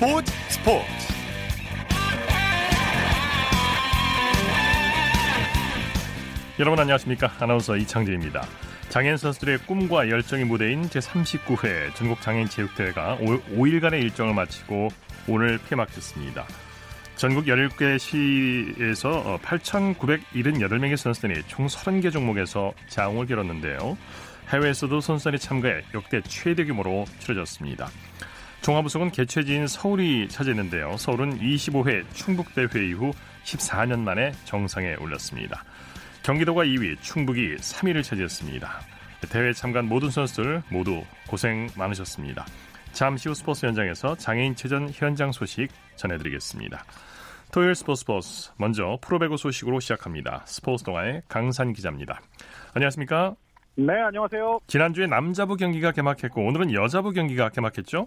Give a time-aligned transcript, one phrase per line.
[0.00, 0.86] 스포츠 스포츠
[6.58, 8.46] 여러분 안녕하십니까 아나운서 이창진입니다
[8.88, 14.88] 장애인 선수들의 꿈과 열정이 무대인 제39회 전국 장애인 체육대회가 5일간의 일정을 마치고
[15.28, 16.46] 오늘 폐막했습니다
[17.16, 23.98] 전국 17개 시에서 8,978명의 선수들이 총 30개 종목에서 장을 겨뤘는데요.
[24.48, 27.90] 해외에서도 선수단이 참가해 역대 최대 규모로 치러졌습니다.
[28.62, 30.96] 종합우승은 개최지인 서울이 차지했는데요.
[30.98, 33.10] 서울은 25회 충북대회 이후
[33.44, 35.64] 14년 만에 정상에 올랐습니다.
[36.22, 38.68] 경기도가 2위, 충북이 3위를 차지했습니다.
[39.30, 42.44] 대회 참가한 모든 선수들 모두 고생 많으셨습니다.
[42.92, 46.84] 잠시 후 스포츠 현장에서 장애인 체전 현장 소식 전해드리겠습니다.
[47.52, 50.42] 토요일 스포츠 스포츠 먼저 프로배구 소식으로 시작합니다.
[50.46, 52.20] 스포츠 동아의 강산 기자입니다.
[52.74, 53.34] 안녕하십니까?
[53.76, 54.60] 네, 안녕하세요.
[54.66, 58.06] 지난주에 남자부 경기가 개막했고 오늘은 여자부 경기가 개막했죠?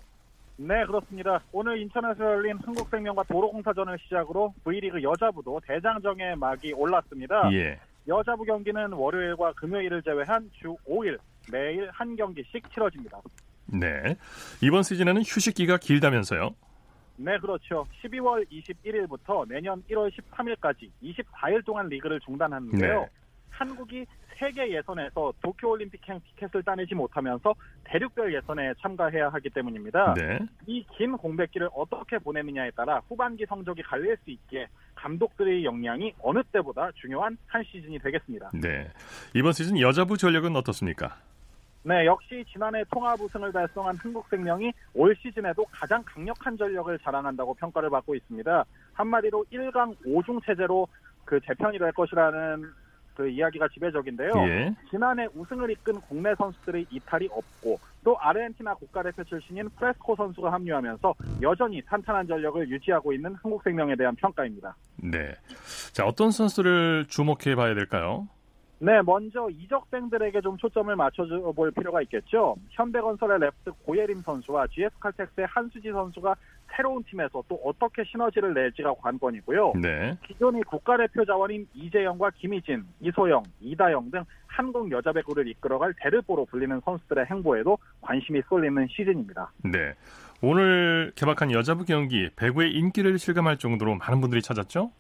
[0.58, 1.42] 네, 그렇습니다.
[1.52, 7.52] 오늘 인천에서 열린 한국생명과 도로공사전을 시작으로 V리그 여자부도 대장정의 막이 올랐습니다.
[7.54, 7.80] 예.
[8.08, 11.18] 여자부 경기는 월요일과 금요일을 제외한 주 5일
[11.52, 13.20] 매일 한 경기씩 치러집니다.
[13.66, 14.16] 네.
[14.62, 16.52] 이번 시즌에는 휴식기가 길다면서요?
[17.16, 17.86] 네, 그렇죠.
[18.04, 23.00] 12월 21일부터 내년 1월 13일까지 24일 동안 리그를 중단하는데요.
[23.02, 23.08] 네.
[23.50, 24.06] 한국이
[24.44, 27.56] 세계 예선에서 도쿄올림픽행 티켓을 따내지 못하면서
[27.86, 30.16] 대륙별 예선에 참가해야 하기 때문입니다.
[30.16, 30.40] 네.
[30.68, 37.38] 이긴 공백기를 어떻게 보내느냐에 따라 후반기 성적이 갈릴 수 있게 감독들의 역량이 어느 때보다 중요한
[37.48, 38.52] 한 시즌이 되겠습니다.
[38.62, 38.92] 네.
[39.34, 41.16] 이번 시즌 여자부 전력은 어떻습니까?
[41.84, 48.14] 네, 역시 지난해 통합 우승을 달성한 흥국생명이 올 시즌에도 가장 강력한 전력을 자랑한다고 평가를 받고
[48.16, 48.66] 있습니다.
[48.92, 50.88] 한마디로 1강 5중 체제로
[51.24, 52.83] 그 재편이 될 것이라는
[53.16, 54.32] 그 이야기가 지배적인데요.
[54.48, 54.76] 예.
[54.90, 61.82] 지난해 우승을 이끈 국내 선수들의 이탈이 없고 또 아르헨티나 국가대표 출신인 프레스코 선수가 합류하면서 여전히
[61.82, 64.76] 탄탄한 전력을 유지하고 있는 한국생명에 대한 평가입니다.
[64.98, 65.34] 네.
[65.92, 68.28] 자, 어떤 선수를 주목해 봐야 될까요?
[68.84, 72.58] 네, 먼저 이적생들에게 좀 초점을 맞춰볼 필요가 있겠죠.
[72.72, 76.36] 현대건설의 랩스 고예림 선수와 GS칼텍스의 한수지 선수가
[76.76, 79.74] 새로운 팀에서 또 어떻게 시너지를 낼지가 관건이고요.
[79.82, 80.18] 네.
[80.28, 87.28] 기존의 국가대표 자원인 이재영과 김희진, 이소영, 이다영 등 한국 여자 배구를 이끌어갈 대르보로 불리는 선수들의
[87.28, 89.50] 행보에도 관심이 쏠리는 시즌입니다.
[89.64, 89.94] 네.
[90.42, 94.92] 오늘 개막한 여자부 경기 배구의 인기를 실감할 정도로 많은 분들이 찾았죠?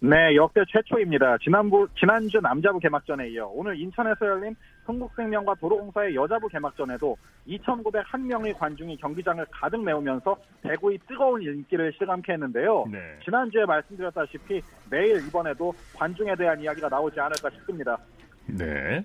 [0.00, 1.38] 네, 역대 최초입니다.
[1.42, 4.54] 지난부, 지난주 남자부 개막전에 이어 오늘 인천에서 열린
[4.84, 7.16] 흥국생명과 도로공사의 여자부 개막전에도
[7.48, 12.86] 2,901명의 관중이 경기장을 가득 메우면서 배구의 뜨거운 인기를 실감케 했는데요.
[12.92, 12.98] 네.
[13.24, 17.98] 지난주에 말씀드렸다시피 매일 이번에도 관중에 대한 이야기가 나오지 않을까 싶습니다.
[18.46, 19.04] 네.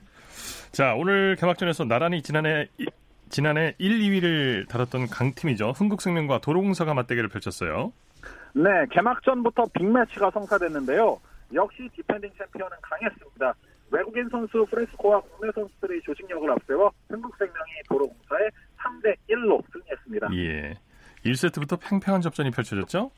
[0.72, 2.86] 자, 오늘 개막전에서 나란히 지난해 이-
[3.30, 5.72] 지난해 1, 2위를 다퉜던 강팀이죠.
[5.72, 7.92] 흥국생명과 도로공사가 맞대결을 펼쳤어요.
[8.53, 11.19] 네, 개막전부터 빅매치가 성사됐는데요.
[11.53, 13.53] 역시 디펜딩 챔피언은 강했습니다.
[13.91, 20.30] 외국인 선수 프레스코와 국내 선수들의 조직력을 앞세워 흥국생명이 도로공사에 3대 1로 승리했습니다.
[20.36, 20.74] 예.
[21.25, 23.12] 1세트부터 팽팽한 접전이 펼쳐졌죠?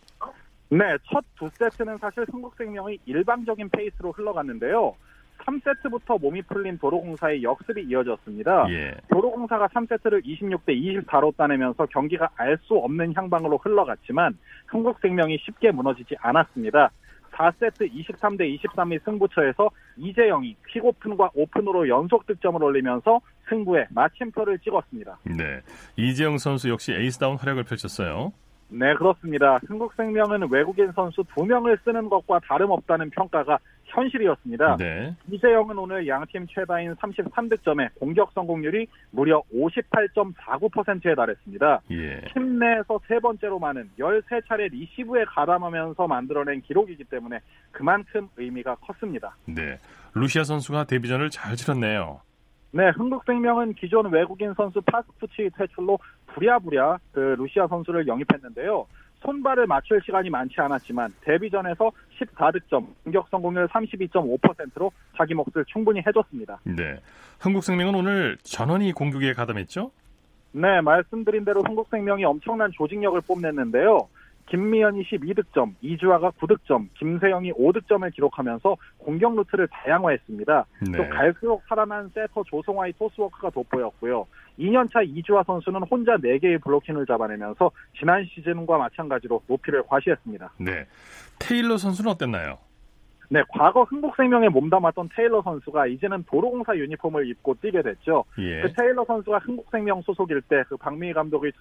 [0.70, 4.96] 네, 첫 두 세트는 사실 흥국생명이 일방적인 페이스로 흘러갔는데요.
[5.44, 8.66] 3세트부터 몸이 풀린 도로공사의 역습이 이어졌습니다.
[8.70, 8.96] 예.
[9.12, 10.70] 도로공사가 3세트를 26대
[11.06, 14.38] 24로 따내면서 경기가 알 수 없는 향방으로 흘러갔지만
[14.68, 16.90] 흥국생명이 쉽게 무너지지 않았습니다.
[17.34, 23.20] 4세트 23대 23의 승부처에서 이재영이 퀵오픈과 오픈으로 연속 득점을 올리면서
[23.50, 25.20] 승부에 마침표를 찍었습니다.
[25.26, 25.60] 네.
[25.98, 28.32] 이재영 선수 역시 에이스다운 활약을 펼쳤어요.
[28.70, 29.60] 네, 그렇습니다.
[29.68, 33.60] 흥국생명은 외국인 선수 두 명을 쓰는 것과 다름없다는 평가가
[33.96, 34.78] 현실이었습니다.
[34.78, 35.16] 네.
[35.32, 41.82] 이재영은 오늘 양팀 최다인 33득점에 공격 성공률이 무려 58.49%에 달했습니다.
[41.92, 42.22] 예.
[42.34, 47.40] 팀 내에서 세 번째로 많은 13차례 리시브에 가담하면서 만들어낸 기록이기 때문에
[47.72, 49.36] 그만큼 의미가 컸습니다.
[49.46, 49.80] 네.
[50.14, 52.22] 루시아 선수가 데뷔전을 잘 치렀네요.
[52.72, 55.98] 네, 흥국생명은 기존 외국인 선수 파스푸치 퇴출로
[56.28, 58.86] 부랴부랴 그 루시아 선수를 영입했는데요.
[59.26, 66.60] 손발을 맞출 시간이 많지 않았지만 데뷔전에서 14득점, 공격 성공률 32.5%로 자기 몫을 충분히 해줬습니다.
[66.64, 67.00] 네.
[67.40, 69.92] 흥국생명은 오늘 전원이 공격에 가담했죠?
[70.52, 74.08] 네, 말씀드린 대로 흥국생명이 엄청난 조직력을 뽐냈는데요.
[74.48, 80.66] 김미연이 12득점, 이주아가 9득점, 김세영이 5득점을 기록하면서 공격 루트를 다양화했습니다.
[80.92, 80.98] 네.
[80.98, 84.28] 또 갈수록 살아난 세터 조송화의 토스워크가 돋보였고요.
[84.60, 90.52] 2년차 이주아 선수는 혼자 4개의 블로킹을 잡아내면서 지난 시즌과 마찬가지로 높이를 과시했습니다.
[90.60, 90.86] 네.
[91.40, 92.58] 테일러 선수는 어땠나요?
[93.30, 98.24] 네, 과거 흥국생명에 몸담았던 테일러 선수가 이제는 도로공사 유니폼을 입고 뛰게 됐죠.
[98.38, 98.62] 예.
[98.62, 101.52] 그 테일러 선수가 흥국생명 소속일 때 그 박미희 감독의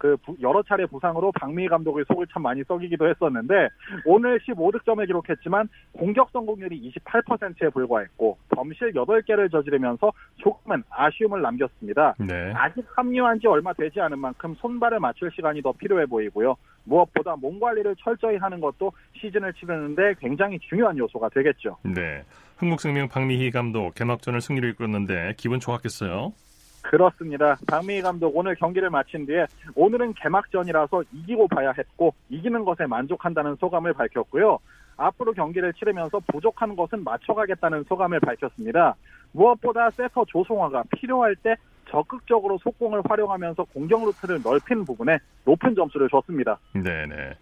[0.00, 3.68] 그 여러 차례 부상으로 박미희 감독의 속을 참 많이 썩이기도 했었는데
[4.06, 12.14] 오늘 15득점을 기록했지만 공격 성공률이 28%에 불과했고 범실 8개를 저지르면서 조금은 아쉬움을 남겼습니다.
[12.18, 12.50] 네.
[12.54, 16.56] 아직 합류한 지 얼마 되지 않은 만큼 손발을 맞출 시간이 더 필요해 보이고요.
[16.84, 21.76] 무엇보다 몸 관리를 철저히 하는 것도 시즌을 치르는데 굉장히 중요한 요소가 되겠죠.
[21.82, 22.24] 네.
[22.56, 26.32] 흥국생명 박미희 감독 개막전을 승리로 이끌었는데 기분 좋았겠어요?
[26.82, 27.56] 그렇습니다.
[27.66, 33.92] 박미희 감독 오늘 경기를 마친 뒤에 오늘은 개막전이라서 이기고 봐야 했고 이기는 것에 만족한다는 소감을
[33.92, 34.58] 밝혔고요.
[34.96, 38.96] 앞으로 경기를 치르면서 부족한 것은 맞춰가겠다는 소감을 밝혔습니다.
[39.32, 41.56] 무엇보다 세터 조송화가 필요할 때
[41.88, 46.58] 적극적으로 속공을 활용하면서 공격 루트를 넓힌 부분에 높은 점수를 줬습니다.
[46.74, 47.34] 네네.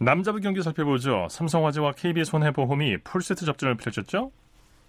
[0.00, 1.26] 남자부 경기 살펴보죠.
[1.28, 4.30] 삼성화재와 KB손해보험이 풀세트 접전을 펼쳤죠?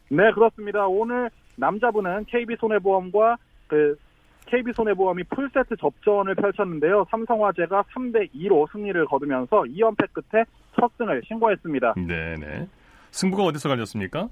[0.09, 0.87] 네, 그렇습니다.
[0.87, 3.37] 오늘 남자부는 KB손해보험과
[3.69, 3.97] 그
[4.47, 7.05] KB 손해보험이 풀세트 접전을 펼쳤는데요.
[7.11, 10.43] 삼성화재가 3대 2로 승리를 거두면서 2연패 끝에
[10.77, 11.93] 첫 승을 신고했습니다.
[11.95, 12.67] 네 네.
[13.11, 14.27] 승부가 어디서 갈렸습니까?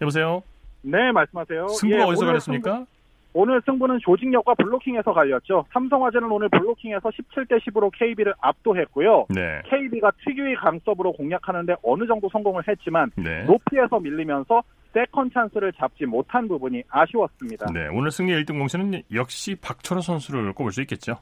[0.00, 0.42] 여보세요.
[0.82, 1.68] 네, 말씀하세요.
[1.68, 2.74] 승부가 예, 어디서 갈렸습니까?
[2.74, 2.86] 승부...
[3.34, 5.64] 오늘 승부는 조직력과 블로킹에서 갈렸죠.
[5.72, 9.26] 삼성화재는 오늘 블로킹에서 17대 10으로 KB를 압도했고요.
[9.30, 9.62] 네.
[9.66, 13.44] KB가 특유의 강서브로 공략하는데 어느 정도 성공을 했지만 네.
[13.44, 17.66] 높이에서 밀리면서 세컨 찬스를 잡지 못한 부분이 아쉬웠습니다.
[17.72, 21.18] 네, 오늘 승리 1등 공신은 역시 박철우 선수를 꼽을 수 있겠죠.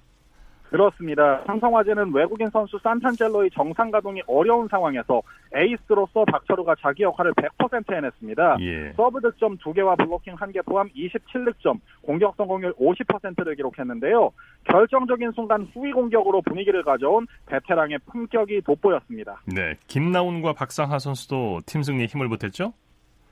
[0.70, 1.42] 그렇습니다.
[1.46, 5.20] 삼성화재는 외국인 선수 산탄젤로의 정상 가동이 어려운 상황에서
[5.52, 8.56] 에이스로서 박철우가 자기 역할을 100% 해냈습니다.
[8.60, 8.92] 예.
[8.92, 14.30] 서브 득점 2개와 블로킹 1개 포함 27득점, 공격 성공률 50%를 기록했는데요.
[14.70, 19.42] 결정적인 순간 후위 공격으로 분위기를 가져온 베테랑의 품격이 돋보였습니다.
[19.46, 22.72] 네, 김나운과 박상하 선수도 팀 승리에 힘을 보탰죠?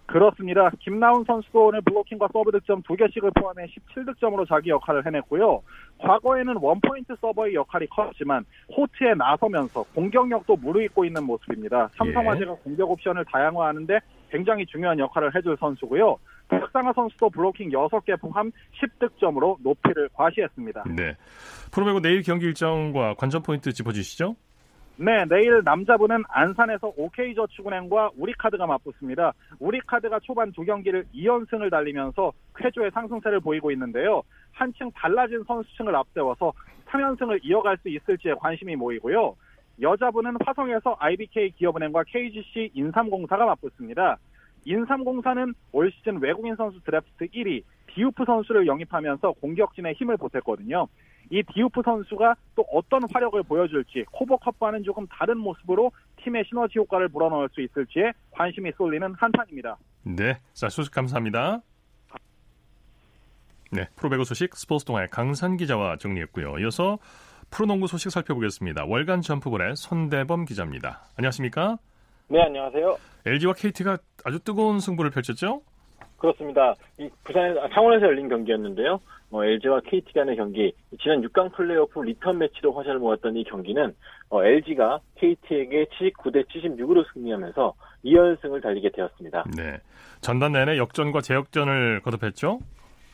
[0.08, 0.70] 그렇습니다.
[0.80, 5.62] 김나운 선수도 오늘 블로킹과 서브 득점 두 개씩을 포함해 17득점으로 자기 역할을 해냈고요.
[5.98, 11.90] 과거에는 원포인트 서버의 역할이 컸지만 코트에 나서면서 공격력도 무르익고 있는 모습입니다.
[11.98, 12.56] 삼성화재가 예.
[12.64, 13.98] 공격 옵션을 다양화하는데
[14.30, 16.16] 굉장히 중요한 역할을 해줄 선수고요.
[16.48, 18.50] 박상하 선수도 블로킹 6개 포함
[18.80, 20.84] 10득점으로 높이를 과시했습니다.
[20.96, 21.16] 네.
[21.70, 24.36] 프로배구 내일 경기 일정과 관전 포인트 짚어주시죠.
[25.00, 29.32] 네, 내일 남자부는 안산에서 OK저축은행과 우리카드가 맞붙습니다.
[29.60, 34.22] 우리카드가 초반 두 경기를 2연승을 달리면서 쾌조의 상승세를 보이고 있는데요.
[34.50, 36.52] 한층 달라진 선수층을 앞세워서
[36.88, 39.36] 3연승을 이어갈 수 있을지에 관심이 모이고요.
[39.80, 44.18] 여자부는 화성에서 IBK 기업은행과 KGC 인삼공사가 맞붙습니다.
[44.64, 47.62] 인삼공사는 올 시즌 외국인 선수 드래프트 1위
[47.94, 50.88] 디우프 선수를 영입하면서 공격진에 힘을 보탰거든요.
[51.30, 55.92] 이 디우프 선수가 또 어떤 화력을 보여줄지 코보컵과는 조금 다른 모습으로
[56.22, 59.76] 팀의 시너지 효과를 불어넣을 수 있을지에 관심이 쏠리는 한판입니다.
[60.04, 61.60] 네, 자 소식 감사합니다.
[63.70, 66.58] 네, 프로배구 소식 스포츠 동아의 강산 기자와 정리했고요.
[66.60, 66.98] 이어서
[67.50, 68.84] 프로농구 소식 살펴보겠습니다.
[68.86, 71.02] 월간 점프볼의 손대범 기자입니다.
[71.16, 71.76] 안녕하십니까?
[72.28, 72.96] 네, 안녕하세요.
[73.26, 75.62] LG와 KT가 아주 뜨거운 승부를 펼쳤죠?
[76.18, 76.74] 그렇습니다.
[76.98, 79.00] 이 부산 창원에서 열린 경기였는데요.
[79.30, 80.72] 어, LG와 KT 간의 경기,
[81.02, 83.94] 지난 6강 플레이오프 리턴 매치로 화제를 모았던 이 경기는
[84.30, 87.74] 어, LG가 KT에게 79대 76으로 승리하면서
[88.04, 89.44] 2연승을 달리게 되었습니다.
[89.56, 89.78] 네.
[90.20, 92.60] 전반 내내 역전과 재역전을 거듭했죠?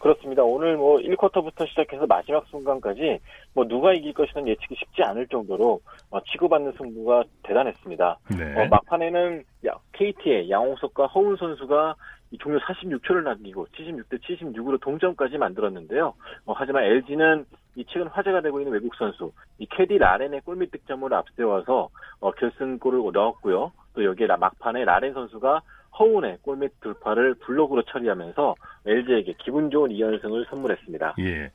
[0.05, 0.43] 그렇습니다.
[0.43, 3.21] 오늘 뭐 1쿼터부터 시작해서 마지막 순간까지
[3.55, 5.81] 뭐 누가 이길 것이든 예측이 쉽지 않을 정도로
[6.11, 8.19] 어, 치고받는 승부가 대단했습니다.
[8.37, 8.61] 네.
[8.61, 9.45] 어, 막판에는
[9.93, 11.95] KT의 양홍석과 허운 선수가
[12.33, 16.13] 이 종료 46초를 남기고 76대 76으로 동점까지 만들었는데요.
[16.45, 17.47] 어, 하지만 LG는
[17.77, 21.89] 이 최근 화제가 되고 있는 외국 선수 이 캐디 라렌의 골밑 득점을 앞세워서
[22.21, 23.73] 어, 결승골을 넣었고요.
[23.95, 25.63] 또 여기에 막판에 라렌 선수가
[25.99, 28.55] 허운의 골밑 돌파를 블록으로 처리하면서
[28.87, 31.15] LG에게 기분 좋은 2연승을 선물했습니다.
[31.21, 31.51] 예.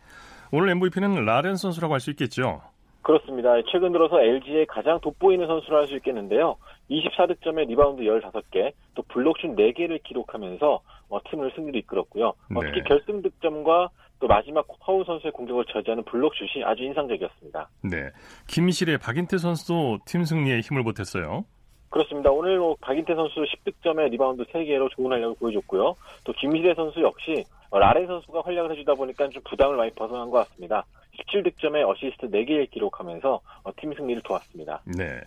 [0.51, 2.61] 오늘 MVP는 라렌 선수라고 할 수 있겠죠?
[3.01, 3.53] 그렇습니다.
[3.71, 6.57] 최근 들어서 LG의 가장 돋보이는 선수로 할수 있겠는데요.
[6.91, 12.27] 24득점에 리바운드 15개, 또 블록슛 4개를 기록하면서 어, 팀을 승리로 이끌었고요.
[12.27, 12.71] 어, 네.
[12.71, 17.69] 특히 결승 득점과 또 마지막 허훈 선수의 공격을 저지하는 블록슛이 아주 인상적이었습니다.
[17.83, 18.09] 네.
[18.47, 21.45] 김시래 박인태 선수도 팀 승리에 힘을 보탰어요.
[21.89, 22.29] 그렇습니다.
[22.31, 25.95] 오늘 뭐 박인태 선수 10득점에 리바운드 3개로 좋은 활약을 보여줬고요.
[26.23, 30.85] 또 김시래 선수 역시 라렌 선수가 활약을 해주다 보니까 좀 부담을 많이 벗어난 것 같습니다.
[31.19, 34.81] 17득점에 어시스트 4개를 기록하면서 어, 팀 승리를 도왔습니다.
[34.85, 35.21] 네.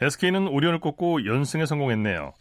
[0.00, 2.32] SK는 오리온을 꺾고 연승에 성공했네요.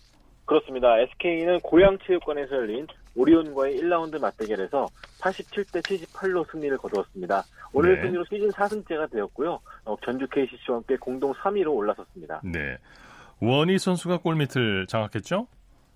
[0.45, 0.97] 그렇습니다.
[0.99, 4.87] SK는 고양체육관에서 열린 오리온과의 1라운드 맞대결에서
[5.21, 7.43] 87대 78로 승리를 거두었습니다.
[7.73, 8.01] 오늘 네.
[8.03, 9.59] 승리로 시즌 4승째가 되었고요.
[9.85, 12.41] 어, 전주 KCC와 함께 공동 3위로 올라섰습니다.
[12.43, 12.77] 네.
[13.41, 15.47] 워니 선수가 골밑을 장악했죠?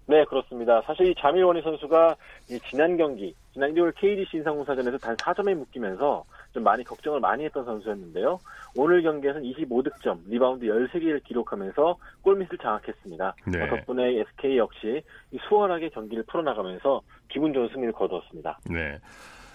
[0.05, 0.81] 네, 그렇습니다.
[0.81, 2.15] 사실 이 자밀 워니 선수가
[2.49, 7.63] 이 지난 경기, 지난 일요일 KGC 인삼공사전에서 단 4점에 묶이면서 좀 많이 걱정을 많이 했던
[7.63, 8.37] 선수였는데요.
[8.75, 13.35] 오늘 경기에서는 25득점, 리바운드 13개를 기록하면서 골밑을 장악했습니다.
[13.47, 13.69] 네.
[13.69, 15.01] 덕분에 SK 역시
[15.47, 18.59] 수월하게 경기를 풀어나가면서 기분 좋은 승리를 거두었습니다.
[18.69, 18.99] 네.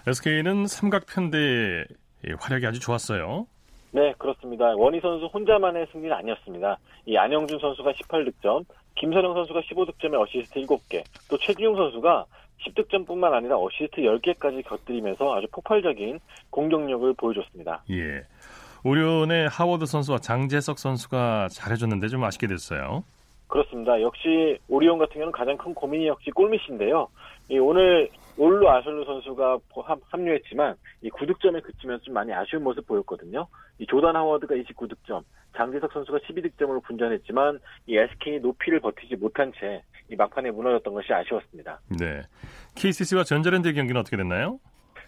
[0.07, 1.85] SK는 삼각 편대의
[2.39, 3.45] 활약이 아주 좋았어요.
[3.91, 4.73] 네, 그렇습니다.
[4.75, 6.77] 워니 선수 혼자만의 승리는 아니었습니다.
[7.05, 8.65] 이 안영준 선수가 18득점,
[8.95, 12.25] 김선형 선수가 15득점에 어시스트 7개, 또 최준용 선수가
[12.65, 16.19] 10득점뿐만 아니라 어시스트 10개까지 곁들이면서 아주 폭발적인
[16.49, 17.83] 공격력을 보여줬습니다.
[17.91, 18.25] 예.
[18.83, 23.03] 오리온의 하워드 선수와 장재석 선수가 잘해줬는데 좀 아쉽게 됐어요.
[23.47, 23.99] 그렇습니다.
[24.01, 27.07] 역시 오리온 같은 경우는 가장 큰 고민이 역시 골밑인데요.
[27.59, 29.59] 오늘 올루 아숄루 선수가
[30.09, 33.45] 합류했지만 이 9득점에 그치면서 좀 많이 아쉬운 모습 보였거든요.
[33.77, 35.23] 이 조단 하워드가 29득점,
[35.55, 41.79] 장재석 선수가 12득점으로 분전했지만 이 SK 높이를 버티지 못한 채 이 막판에 무너졌던 것이 아쉬웠습니다.
[41.99, 42.21] 네.
[42.75, 44.59] KCC와 전자랜드 경기는 어떻게 됐나요?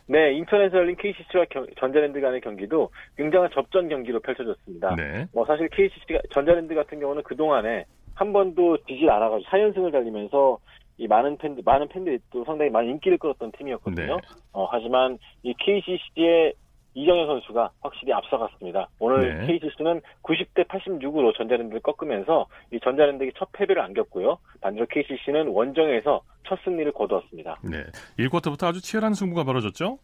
[0.08, 4.96] 네, 인천에서 열린 KCC와 경, 전자랜드 간의 경기도 굉장한 접전 경기로 펼쳐졌습니다.
[4.96, 5.28] 네.
[5.34, 10.60] 뭐 사실 KCC가 전자랜드 같은 경우는 그 동안에 한 번도 지질 않아가지고 4연승을 달리면서
[10.98, 14.16] 이 많은 팬들, 많은 팬들이 또 상당히 많은 인기를 끌었던 팀이었거든요.
[14.16, 14.22] 네.
[14.54, 16.54] 어, 하지만 이 KCC의
[16.94, 18.90] 이정현 선수가 확실히 앞서갔습니다.
[19.00, 19.48] 오늘 네.
[19.48, 24.38] KCC는 90대 86으로 전자랜드를 꺾으면서 이 전자랜드에게 첫 패배를 안겼고요.
[24.60, 27.60] 반대로 KCC는 원정에서 첫 승리를 거두었습니다.
[27.64, 27.84] 네.
[28.20, 30.00] 1쿼터부터 아주 치열한 승부가 벌어졌죠?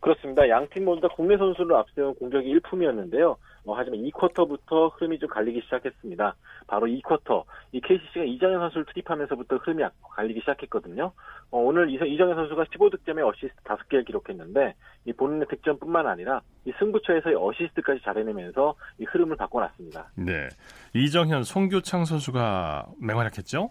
[0.00, 0.48] 그렇습니다.
[0.48, 3.36] 양 팀 모두 다 국내 선수를 앞세운 공격이 일품이었는데요.
[3.66, 6.34] 어, 하지만 2쿼터부터 흐름이 좀 갈리기 시작했습니다.
[6.66, 11.12] 바로 2쿼터, 이 KCC가 이정현 선수를 투입하면서부터 흐름이 갈리기 시작했거든요.
[11.50, 14.74] 어, 오늘 이정현 선수가 15득점에 어시스트 5개를 기록했는데
[15.04, 20.10] 이 본인의 득점뿐만 아니라 이 승부처에서의 어시스트까지 잘해내면서 이 흐름을 바꿔놨습니다.
[20.16, 20.48] 네,
[20.94, 23.70] 이정현, 송교창 선수가 맹활약했죠?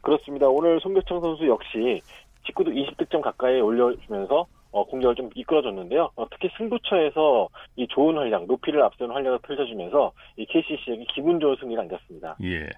[0.00, 0.46] 그렇습니다.
[0.48, 2.00] 오늘 송교창 선수 역시
[2.48, 6.10] 19득 20득점 가까이 올려주면서 어, 공격을 좀 이끌어줬는데요.
[6.16, 11.80] 어, 특히 승부처에서 이 좋은 활약, 높이를 앞세우는 활약을 펼쳐주면서 이 KCC에게 기분 좋은 승리를
[11.82, 12.36] 안겼습니다.
[12.42, 12.68] 예.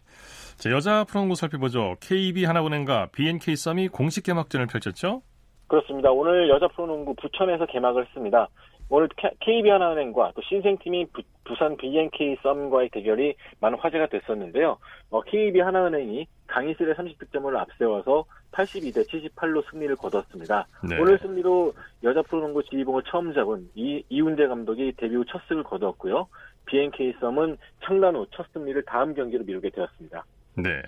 [0.57, 1.97] 자, 여자 프로농구 살펴보죠.
[2.01, 5.23] KB 하나은행과 BNK 썸이 공식 개막전을 펼쳤죠?
[5.67, 6.11] 그렇습니다.
[6.11, 8.49] 오늘 여자 프로농구 부천에서 개막을 했습니다.
[8.91, 9.09] 오늘
[9.41, 11.23] KB 하나은행과 또 신생팀인 부,
[11.57, 14.79] 산 BNK 썸과의 대결이 많은 화제가 됐었는데요.
[15.11, 20.67] 어, KB 하나은행이 강희슬의 30득점을 앞세워서 82대 78로 승리를 거뒀습니다.
[20.89, 20.99] 네.
[21.01, 26.27] 오늘 승리로 여자 프로농구 지휘봉을 처음 잡은 이, 이훈재 감독이 데뷔 후 첫 승을 거두었고요.
[26.67, 30.25] BNK 썸은 창단 후 첫 승리를 다음 경기로 미루게 되었습니다.
[30.57, 30.83] 네.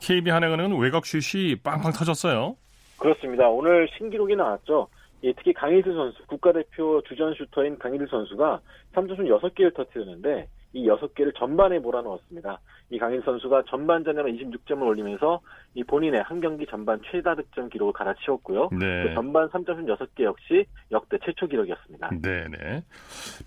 [0.00, 2.56] KB 한행은행 외곽 슛이 빵빵 터졌어요.
[2.98, 3.48] 그렇습니다.
[3.48, 4.88] 오늘 신기록이 나왔죠.
[5.24, 8.60] 예, 특히 강희슬 선수, 국가대표 주전 슈터인 강희슬 선수가
[8.94, 12.58] 3점슛 6개를 터뜨렸는데 이 6개를 전반에 몰아넣었습니다.
[12.90, 15.40] 이 강인 선수가 전반전에만 26점을 올리면서
[15.74, 18.70] 이 본인의 한 경기 전반 최다 득점 기록을 갈아치웠고요.
[18.72, 19.04] 네.
[19.04, 22.10] 그 전반 3점슛 6개 역시 역대 최초 기록이었습니다.
[22.22, 22.82] 네네.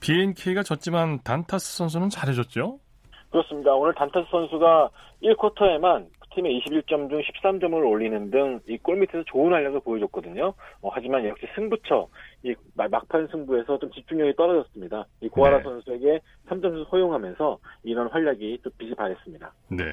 [0.02, 2.80] BNK가 졌지만 단타스 선수는 잘해줬죠?
[3.32, 3.74] 그렇습니다.
[3.74, 4.90] 오늘 단타스 선수가
[5.24, 10.54] 1쿼터에만 팀의 21점 중 13점을 올리는 등 이 골밑에서 좋은 활약을 보여줬거든요.
[10.82, 12.08] 어, 하지만 역시 승부처
[12.44, 15.06] 이 막판 승부에서 좀 집중력이 떨어졌습니다.
[15.22, 15.64] 이 고아라 네.
[15.64, 19.54] 선수에게 3점을 허용하면서 이런 활약이 또 빛이 발했습니다.
[19.70, 19.84] 네.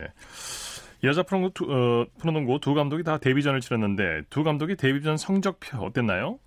[1.05, 6.39] 여자 프로농구, 두, 어, 프로농구 두 감독이 다 데뷔전을 치렀는데 두 감독이 데뷔전 성적표 어땠나요?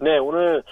[0.00, 0.62] 네, 오늘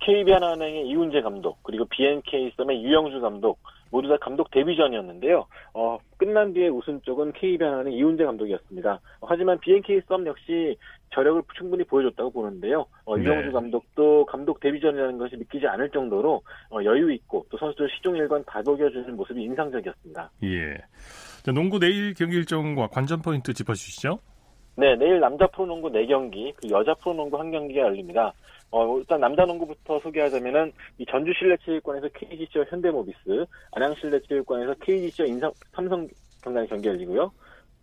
[0.00, 3.58] KB하나은행의 이훈재 감독 그리고 BNK 썸의 유영주 감독
[3.94, 5.46] 모두 다 감독 데뷔전이었는데요.
[5.72, 9.00] 어, 끝난 뒤에 우승 쪽은 KB하나는 이훈재 감독이었습니다.
[9.20, 10.76] 어, 하지만 BNK 썸 역시
[11.10, 12.86] 저력을 충분히 보여줬다고 보는데요.
[13.04, 13.22] 어, 네.
[13.22, 19.14] 유영주 감독도 감독 데뷔전이라는 것이 믿기지 않을 정도로 어, 여유 있고 또 선수들 시종일관 다독여주는
[19.14, 20.30] 모습이 인상적이었습니다.
[20.42, 20.74] 예.
[21.44, 24.18] 자, 농구 내일 경기 일정과 관전 포인트 짚어주시죠.
[24.76, 28.32] 네, 내일 남자 프로농구 4경기, 그 여자 프로농구 1경기가 열립니다.
[28.74, 36.08] 어, 일단 남자 농구부터 소개하자면은 이 전주 실내체육관에서 KGC와 현대모비스, 안양 실내체육관에서 KGC와 인삼, 삼성
[36.42, 37.30] 경단이 경기 열리고요.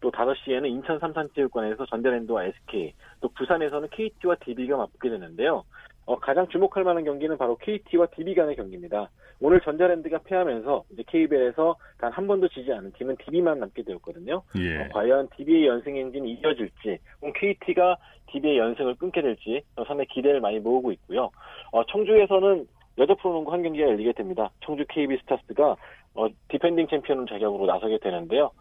[0.01, 5.63] 또 5시에는 인천 삼산체육관에서 전자랜드와 SK, 또 부산에서는 KT와 DB가 맞붙게 되는데요.
[6.05, 9.09] 어, 가장 주목할 만한 경기는 바로 KT와 DB 간의 경기입니다.
[9.39, 14.41] 오늘 전자랜드가 패하면서 이제 KBL에서 단 한 번도 지지 않은 팀은 DB만 남게 되었거든요.
[14.57, 14.81] 예.
[14.81, 17.95] 어, 과연 DB의 연승 행진이 이어질지, 혹은 KT가
[18.31, 21.29] DB의 연승을 끊게 될지 상당히 기대를 많이 모으고 있고요.
[21.71, 22.67] 어, 청주에서는
[22.97, 24.49] 여자 프로농구 한 경기가 열리게 됩니다.
[24.65, 25.75] 청주 KB 스타스가
[26.13, 28.51] 어, 디펜딩 챔피언 자격으로 나서게 되는데요.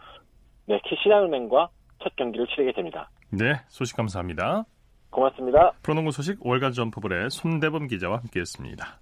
[0.67, 1.69] 네, 신한은행과
[2.03, 3.11] 첫 경기를 치르게 됩니다.
[3.31, 4.65] 네, 소식 감사합니다.
[5.11, 5.73] 고맙습니다.
[5.83, 9.01] 프로농구 소식 월간 점프볼의 손대범 기자와 함께했습니다.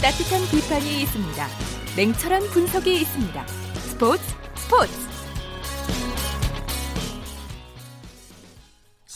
[0.00, 1.46] 따뜻한 비판이 있습니다.
[1.96, 3.46] 냉철한 분석이 있습니다.
[3.46, 4.22] 스포츠
[4.54, 5.07] 스포츠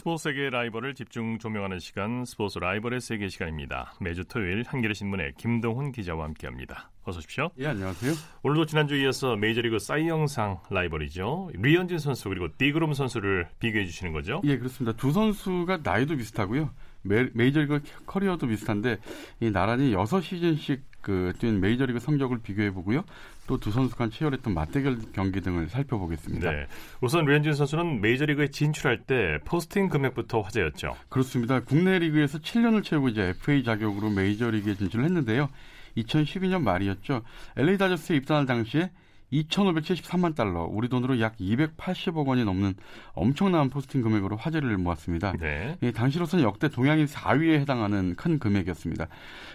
[0.03, 3.95] 스포츠 세계 라이벌을 집중 조명하는 시간 스포츠 라이벌의 세계 시간입니다.
[4.01, 6.91] 매주 토요일 한겨레 신문의 김동훈 기자와 함께합니다.
[7.05, 7.51] 어서 오십시오.
[7.61, 8.13] 예, 안녕하세요.
[8.43, 11.51] 오늘도 지난주 이어서 메이저리그 사이영상 라이벌이죠.
[11.55, 14.41] 류현진 선수 그리고 디그롬 선수를 비교해 주시는 거죠?
[14.43, 14.97] 예, 그렇습니다.
[14.97, 16.71] 두 선수가 나이도 비슷하고요.
[17.03, 18.99] 메, 메이저리그 커리어도 비슷한데
[19.39, 23.05] 이 나란히 6시즌씩 그 뛴 메이저리그 성적을 비교해 보고요.
[23.53, 26.51] 또 두 선수 간 치열했던 맞대결 경기 등을 살펴보겠습니다.
[26.51, 26.67] 네.
[27.03, 30.97] 우선 류현진 선수는 메이저리그에 진출할 때 포스팅 금액부터 화제였죠.
[31.11, 31.61] 그렇습니다.
[31.61, 35.51] 국내 리그에서 7년을 채우고 이제 FA 자격으로 메이저리그에 진출을 했는데요.
[35.99, 37.21] 2012년 말이었죠.
[37.57, 38.91] LA 다저스에 입단할 당시에
[39.33, 42.75] 2,573만 달러, 우리 돈으로 약 280억 원이 넘는
[43.15, 45.33] 엄청난 포스팅 금액으로 화제를 모았습니다.
[45.39, 45.77] 네.
[45.83, 49.09] 예, 당시로서는 역대 동양인 4위에 해당하는 큰 금액이었습니다.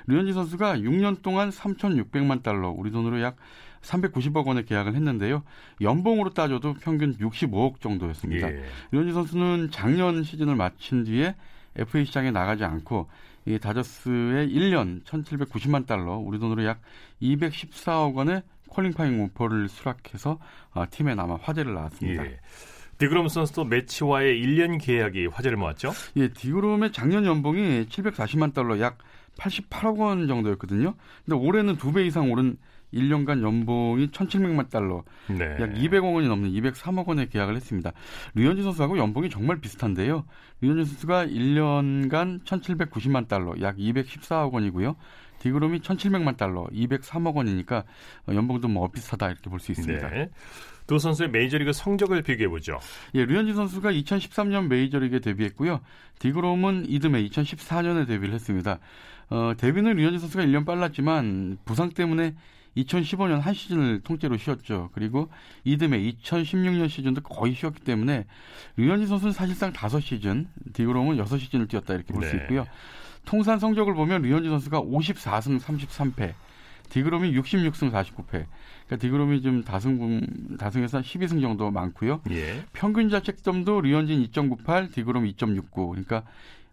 [0.07, 3.37] 류현진 선수가 6년 동안 3,600만 달러, 우리 돈으로 약
[3.81, 5.43] 390억 원에 계약을 했는데요.
[5.81, 8.51] 연봉으로 따져도 평균 65억 정도였습니다.
[8.51, 8.63] 예.
[8.91, 11.35] 류현진 선수는 작년 시즌을 마친 뒤에
[11.75, 13.07] FA 시장에 나가지 않고
[13.45, 16.81] 이 다저스의 1년 1,790만 달러, 우리 돈으로 약
[17.21, 20.39] 214억 원의 퀄링파잉 오퍼를 수락해서
[20.73, 22.25] 어, 팀에 남아 화제를 낳았습니다.
[22.25, 22.39] 예.
[22.97, 25.91] 디그롬 선수도 매치와의 1년 계약이 화제를 모았죠?
[26.17, 28.97] 예, 디그롬의 작년 연봉이 740만 달러 약
[29.37, 30.95] 88억 원 정도였거든요.
[31.25, 32.57] 근데 올해는 두 배 이상 오른
[32.93, 35.57] 1년간 연봉이 1,700만 달러, 네.
[35.59, 37.91] 약 200억 원이 넘는 203억 원에 계약을 했습니다.
[38.35, 40.25] 류현진 선수하고 연봉이 정말 비슷한데요.
[40.61, 44.95] 류현진 선수가 1년간 1,790만 달러, 약 214억 원이고요.
[45.39, 47.83] 디그롬이 1,700만 달러, 203억 원이니까
[48.29, 50.09] 연봉도 뭐 비슷하다 이렇게 볼 수 있습니다.
[50.09, 50.29] 네.
[50.87, 52.79] 두 선수의 메이저리그 성적을 비교해 보죠.
[53.13, 55.81] 예, 류현진 선수가 2013년 메이저리그에 데뷔했고요.
[56.19, 58.79] 디그롬은 이듬해 2014년에 데뷔를 했습니다.
[59.29, 62.35] 어, 데뷔는 류현진 선수가 1년 빨랐지만 부상 때문에
[62.77, 64.89] 2015년 한 시즌을 통째로 쉬었죠.
[64.93, 65.29] 그리고
[65.63, 68.25] 이듬해 2016년 시즌도 거의 쉬었기 때문에
[68.77, 72.43] 류현진 선수는 사실상 5시즌, 디그롬은 6시즌을 뛰었다 이렇게 볼수 네.
[72.43, 72.65] 있고요.
[73.25, 76.33] 통산 성적을 보면 류현진 선수가 54승 33패,
[76.89, 78.45] 디그롬이 66승 49패.
[78.85, 82.21] 그러니까 디그롬이 좀 다승 다승에서 12승 정도 많고요.
[82.31, 82.63] 예.
[82.73, 85.89] 평균 자책점도 류현진 2.98, 디그롬 2.69.
[85.89, 86.23] 그러니까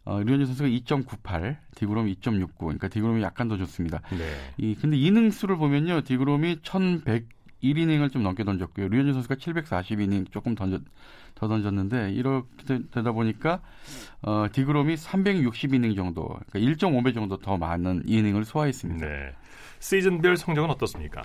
[0.05, 2.59] 어, 류현진 선수가 2.98, 디그롬 2.69.
[2.59, 4.01] 그러니까 디그롬이 약간 더 좋습니다.
[4.11, 4.19] 네.
[4.59, 6.03] 이 근데 이닝 수를 보면요.
[6.03, 8.89] 디그롬이 1101이닝을 좀 넘게 던졌고요.
[8.89, 10.83] 류현진 선수가 740이닝 조금 던졌
[11.35, 13.61] 더 던졌는데 이렇게 되다 보니까
[14.23, 19.07] 어 디그롬이 360이닝 정도, 그러니까 1.5배 정도 더 많은 이닝을 소화했습니다.
[19.07, 19.33] 네.
[19.81, 21.23] 시즌별 성적은 어떻습니까?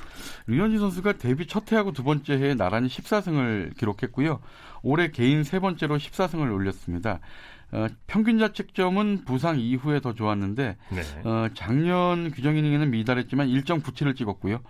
[0.48, 4.42] 류현진 선수가 데뷔 첫 해하고 두 번째 해에 나란히 14승을 기록했고요.
[4.82, 7.20] 올해 개인 세 번째로 14승을 올렸습니다.
[7.72, 11.02] 어, 평균 자책점은 부상 이후에 더 좋았는데 네.
[11.24, 14.62] 어, 작년 규정 이닝에는 미달했지만 1.97을 찍었고요.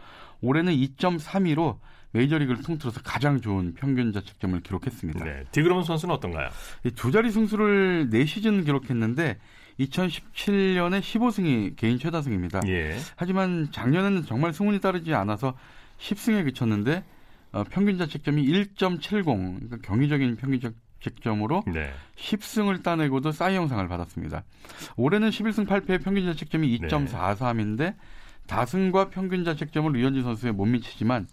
[0.42, 1.80] 올해는 2.32로
[2.12, 5.24] 메이저리그를 통틀어서 가장 좋은 평균 자책점을 기록했습니다.
[5.24, 5.44] 네.
[5.52, 6.50] 디그롬 선수는 어떤가요?
[6.96, 9.38] 두 자리 승수를 4시즌 기록했는데
[9.80, 12.62] 2017년에 15승이 개인 최다승입니다.
[12.68, 12.98] 예.
[13.16, 15.56] 하지만 작년에는 정말 승운이 따르지 않아서
[16.00, 17.04] 10승에 그쳤는데
[17.52, 20.60] 어, 평균 자책점이 1.70 그러니까 경이적인 평균
[21.00, 21.92] 자책점으로 네.
[22.16, 24.44] 10승을 따내고도 싸이 영상을 받았습니다.
[24.98, 27.96] 올해는 11승 8패 평균 자책점이 2.43인데
[28.48, 31.28] 다승과 평균 자책점을 류현진 선수에 못 미치지만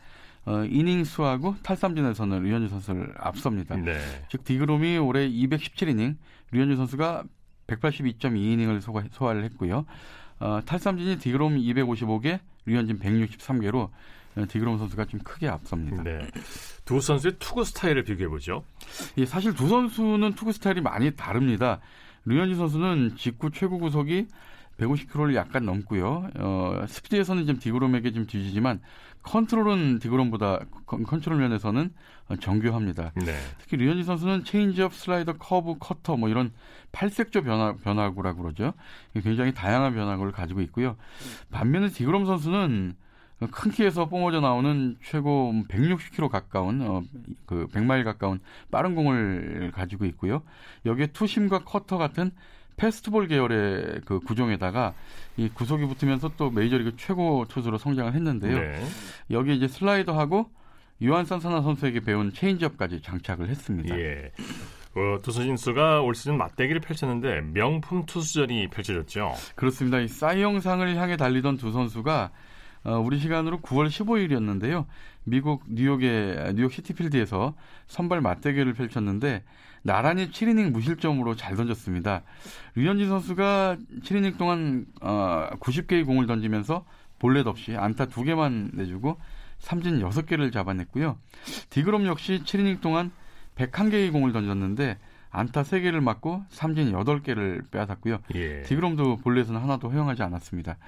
[0.44, 3.76] 어, 이닝 수하고 탈삼진에서는 류현진 선수를 앞섭니다.
[3.76, 3.98] 네.
[4.28, 6.16] 즉 디그롬이 올해 217이닝,
[6.52, 7.24] 류현진 선수가
[7.66, 9.84] 182.2이닝을 소화, 를 했고요.
[10.38, 13.90] 어, 탈삼진이 디그롬 255개, 류현진 163개로 어,
[14.44, 16.02] 디그롬 선수가 좀 크게 앞섭니다.
[16.02, 16.28] 네.
[16.84, 18.62] 두 선수의 투구 스타일을 비교해 보죠.
[19.16, 21.80] 예, 사실 두 선수는 투구 스타일이 많이 다릅니다.
[22.26, 24.26] 류현진 선수는 직구 최고 구속이
[24.78, 26.28] 150km를 약간 넘고요.
[26.38, 28.80] 어, 스피드에서는 좀 디그롬에게 좀 뒤지지만
[29.22, 31.90] 컨트롤은 디그롬보다 컨트롤 면에서는
[32.40, 33.12] 정교합니다.
[33.16, 33.34] 네.
[33.58, 36.52] 특히 류현진 선수는 체인지업, 슬라이더, 커브, 커터 뭐 이런
[36.92, 38.72] 팔색조 변화 변화구라고 그러죠.
[39.14, 40.96] 굉장히 다양한 변화구를 가지고 있고요.
[41.50, 42.94] 반면에 디그롬 선수는
[43.50, 47.02] 큰 키에서 뿜어져 나오는 최고 160km 가까운 어,
[47.44, 50.42] 그 100마일 가까운 빠른 공을 가지고 있고요.
[50.86, 52.30] 여기에 투심과 커터 같은
[52.76, 54.94] 패스트볼 계열의 그 구종에다가
[55.36, 58.58] 이 구속이 붙으면서 또 메이저리그 최고 투수로 성장을 했는데요.
[58.58, 58.84] 네.
[59.30, 60.50] 여기 이제 슬라이더하고
[61.02, 63.98] 요한 산타나 선수에게 배운 체인지업까지 장착을 했습니다.
[63.98, 64.32] 예.
[64.94, 69.34] 어, 투수 진수가 올 시즌 맞대기를 펼쳤는데 명품 투수전이 펼쳐졌죠.
[69.54, 70.00] 그렇습니다.
[70.00, 72.30] 이 사이영상을 향해 달리던 두 선수가 어,
[72.94, 74.86] 우리 시간으로 9월 15일이었는데요.
[75.24, 77.54] 미국 뉴욕의 뉴욕 시티필드에서
[77.88, 79.42] 선발 맞대결을 펼쳤는데
[79.82, 82.22] 나란히 7이닝 무실점으로 잘 던졌습니다.
[82.76, 86.84] 류현진 선수가 7이닝 동안 어, 90개의 공을 던지면서
[87.18, 89.18] 볼넷 없이 안타 2개만 내주고
[89.58, 91.18] 삼진 6개를 잡아냈고요.
[91.70, 93.10] 디그롬 역시 7이닝 동안
[93.56, 94.98] 101개의 공을 던졌는데
[95.36, 98.20] 안타 3개를 맞고 삼진 8개를 빼앗았고요.
[98.34, 98.62] 예.
[98.62, 100.78] 디그롬도 볼넷은 하나도 허용하지 않았습니다.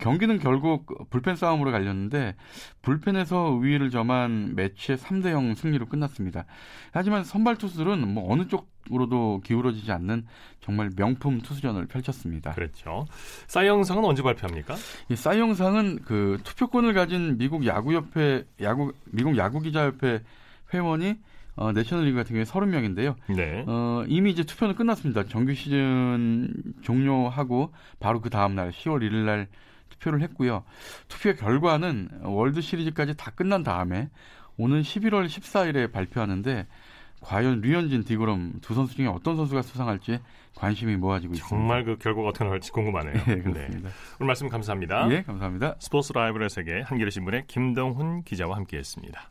[0.00, 2.36] 경기는 결국 불펜 싸움으로 갈렸는데
[2.82, 6.44] 불펜에서 우위를 점한 매치의 3대 0 승리로 끝났습니다.
[6.92, 10.26] 하지만 선발 투수들은 뭐 어느 쪽으로도 기울어지지 않는
[10.60, 12.52] 정말 명품 투수전을 펼쳤습니다.
[12.52, 13.06] 그렇죠.
[13.48, 14.76] 사이영상은 언제 발표합니까?
[15.08, 20.22] 이 사이영상은 그 투표권을 가진 미국 야구협회 야구 미국 야구기자협회
[20.72, 21.16] 회원이
[21.56, 23.16] 어, 내셔널리그 같은 경우에 30명인데요.
[23.34, 23.64] 네.
[23.66, 25.24] 어, 이미 이제 투표는 끝났습니다.
[25.24, 29.48] 정규 시즌 종료하고 바로 그 다음 날 10월 1일 날
[29.88, 30.64] 투표를 했고요.
[31.08, 34.10] 투표 결과는 월드 시리즈까지 다 끝난 다음에
[34.58, 36.66] 오는 11월 14일에 발표하는데
[37.20, 40.20] 과연 류현진, 디그럼 두 선수 중에 어떤 선수가 수상할지
[40.54, 41.48] 관심이 모아지고 있습니다.
[41.48, 43.14] 정말 그 결과가 어떻게 나올지 궁금하네요.
[43.26, 43.88] 네, 그렇습니다.
[43.88, 43.94] 네.
[44.20, 45.10] 오늘 말씀 감사합니다.
[45.10, 45.76] 예, 감사합니다.
[45.78, 49.30] 스포츠 라이브의 세계 한겨레 신문의 김동훈 기자와 함께했습니다.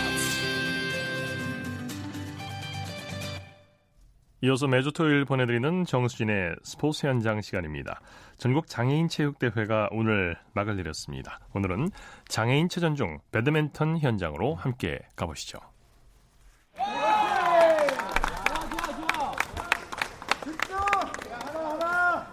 [4.43, 8.01] 이어서 매주 토요일 보내드리는 정수진의 스포츠 현장 시간입니다.
[8.37, 11.39] 전국 장애인 체육대회가 오늘 막을 내렸습니다.
[11.53, 11.91] 오늘은
[12.27, 15.59] 장애인 체전 중 배드민턴 현장으로 함께 가보시죠.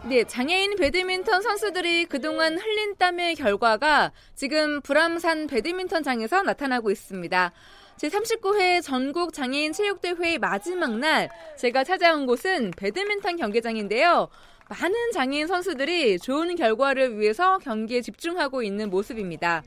[0.09, 7.53] 네, 장애인 배드민턴 선수들이 그동안 흘린 땀의 결과가 지금 불암산 배드민턴장에서 나타나고 있습니다.
[7.99, 14.29] 제39회 전국 장애인 체육대회 마지막 날 제가 찾아온 곳은 배드민턴 경기장인데요.
[14.69, 19.65] 많은 장애인 선수들이 좋은 결과를 위해서 경기에 집중하고 있는 모습입니다.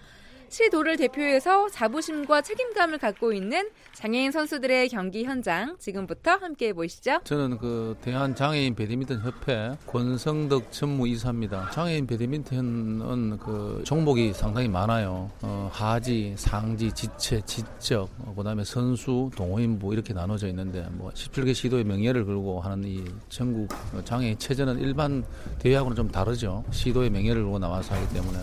[0.51, 7.19] 시도를 대표해서 자부심과 책임감을 갖고 있는 장애인 선수들의 경기 현장 지금부터 함께 보시죠.
[7.23, 11.69] 저는 그 대한 장애인 배드민턴 협회 권성덕 전무 이사입니다.
[11.71, 15.31] 장애인 배드민턴은 그 종목이 상당히 많아요.
[15.41, 21.85] 어, 하지, 상지, 지체, 지적, 어, 그다음에 선수, 동호인부 이렇게 나눠져 있는데 뭐 17개 시도의
[21.85, 23.69] 명예를 걸고 하는 이 전국
[24.03, 25.23] 장애인 체전은 일반
[25.59, 26.65] 대회하고는 좀 다르죠.
[26.71, 28.39] 시도의 명예를 걸고 나와서 하기 때문에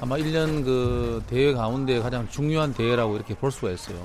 [0.00, 3.96] 아마 1년 그 대회 가운데 가장 중요한 대회라고 이렇게 볼 수가 있어요.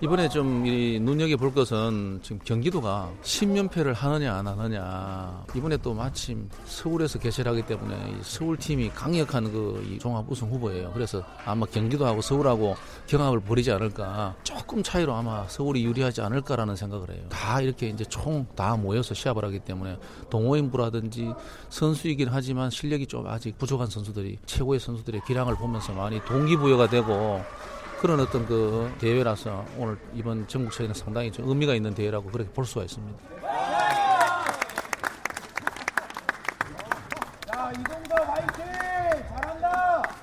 [0.00, 7.18] 이번에 좀 눈여겨 볼 것은 지금 경기도가 10연패를 하느냐 안 하느냐 이번에 또 마침 서울에서
[7.18, 10.92] 개최하기 때문에 서울 팀이 강력한 그 종합 우승 후보예요.
[10.94, 12.76] 그래서 아마 경기도하고 서울하고
[13.08, 17.24] 경합을 벌이지 않을까 조금 차이로 아마 서울이 유리하지 않을까라는 생각을 해요.
[17.28, 19.98] 다 이렇게 이제 총 다 모여서 시합을 하기 때문에
[20.30, 21.32] 동호인부라든지
[21.70, 27.42] 선수이긴 하지만 실력이 좀 아직 부족한 선수들이 최고의 선수들의 기량을 보면서 많이 동기부여가 되고
[28.00, 32.84] 그런 어떤 그 대회라서 오늘 이번 전국체에는 상당히 좀 의미가 있는 대회라고 그렇게 볼 수가
[32.84, 33.18] 있습니다.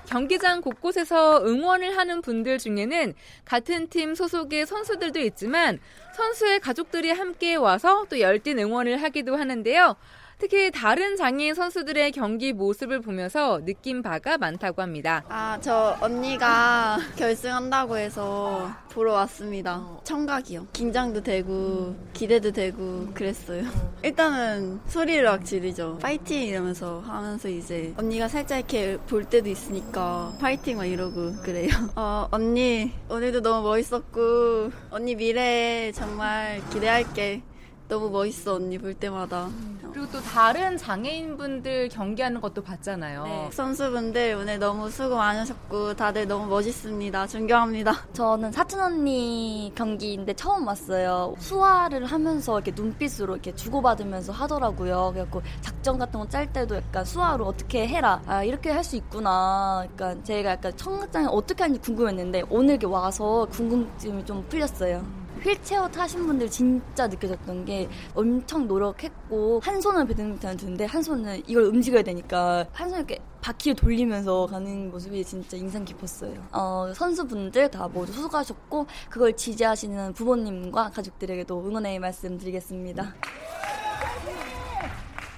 [0.07, 5.79] 경기장 곳곳에서 응원을 하는 분들 중에는 같은 팀 소속의 선수들도 있지만
[6.15, 9.97] 선수의 가족들이 함께 와서 또 열띤 응원을 하기도 하는데요.
[10.37, 15.23] 특히 다른 장애인 선수들의 경기 모습을 보면서 느낀 바가 많다고 합니다.
[15.29, 19.81] 아, 저 언니가 결승한다고 해서 보러 왔습니다.
[20.03, 20.67] 청각이요.
[20.73, 23.63] 긴장도 되고 기대도 되고 그랬어요.
[24.03, 25.99] 일단은 소리를 막 지르죠.
[26.01, 31.69] 파이팅 이러면서 하면서 이제 언니가 살짝 이렇게 볼 때도 있으니까 파이팅 막 이러고 그래요.
[31.95, 37.41] 어, 언니 오늘도 너무 멋있었고 언니 미래에 정말 기대할게.
[37.87, 39.47] 너무 멋있어 언니 볼 때마다.
[39.93, 43.23] 그리고 또 다른 장애인분들 경기하는 것도 봤잖아요.
[43.23, 43.49] 네.
[43.53, 47.27] 선수분들 오늘 너무 수고 많으셨고 다들 너무 멋있습니다.
[47.27, 47.93] 존경합니다.
[48.13, 51.35] 저는 사촌 언니 경기인데 처음 왔어요.
[51.37, 55.11] 수화를 하면서 이렇게 눈빛으로 이렇게 주고받으면서 하더라고요.
[55.13, 58.19] 그래갖고 작전 같은 거 짤 때도 약간 수화로 어떻게 해라.
[58.25, 59.85] 아 이렇게 할 수 있구나.
[59.95, 65.24] 그러니까 제가 약간 청각장애 어떻게 하는지 궁금했는데 오늘 이렇게 와서 궁금증이 좀 풀렸어요.
[65.45, 71.65] 휠체어 타신 분들 진짜 느껴졌던 게 엄청 노력했고 한 손을 배드민턴을 드는데 한 손은 이걸
[71.65, 76.33] 움직여야 되니까 한 손을 이렇게 바퀴를 돌리면서 가는 모습이 진짜 인상 깊었어요.
[76.51, 83.13] 어, 선수분들 다 모두 수고하셨고 그걸 지지하시는 부모님과 가족들에게도 응원의 말씀 드리겠습니다.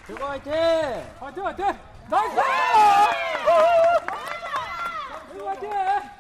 [0.08, 0.54] 대구 화이팅!
[1.20, 1.66] 화이팅 화이팅!
[2.10, 2.38] 나이스!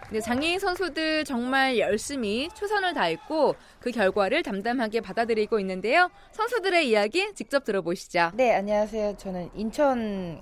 [0.08, 0.22] 대구 화이팅!
[0.22, 6.10] 장애인 선수들 정말 열심히 최선을 다했고 그 결과를 담담하게 받아들이고 있는데요.
[6.32, 8.32] 선수들의 이야기 직접 들어보시죠.
[8.36, 9.18] 네, 안녕하세요.
[9.18, 10.40] 저는 인천광역시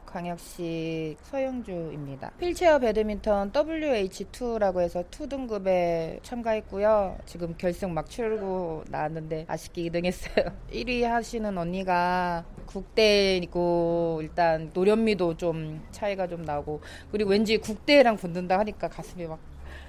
[1.24, 2.34] 서영주입니다.
[2.40, 7.18] 휠체어 배드민턴 WH2라고 해서 2등급에 참가했고요.
[7.26, 10.54] 지금 결승 막 치르고 나왔는데 아쉽게 2등했어요.
[10.72, 18.88] 1위 하시는 언니가 국대이고 일단 노련미도 좀 차이가 좀 나고 그리고 왠지 국대랑 붙는다 하니까
[18.88, 19.40] 가슴이 막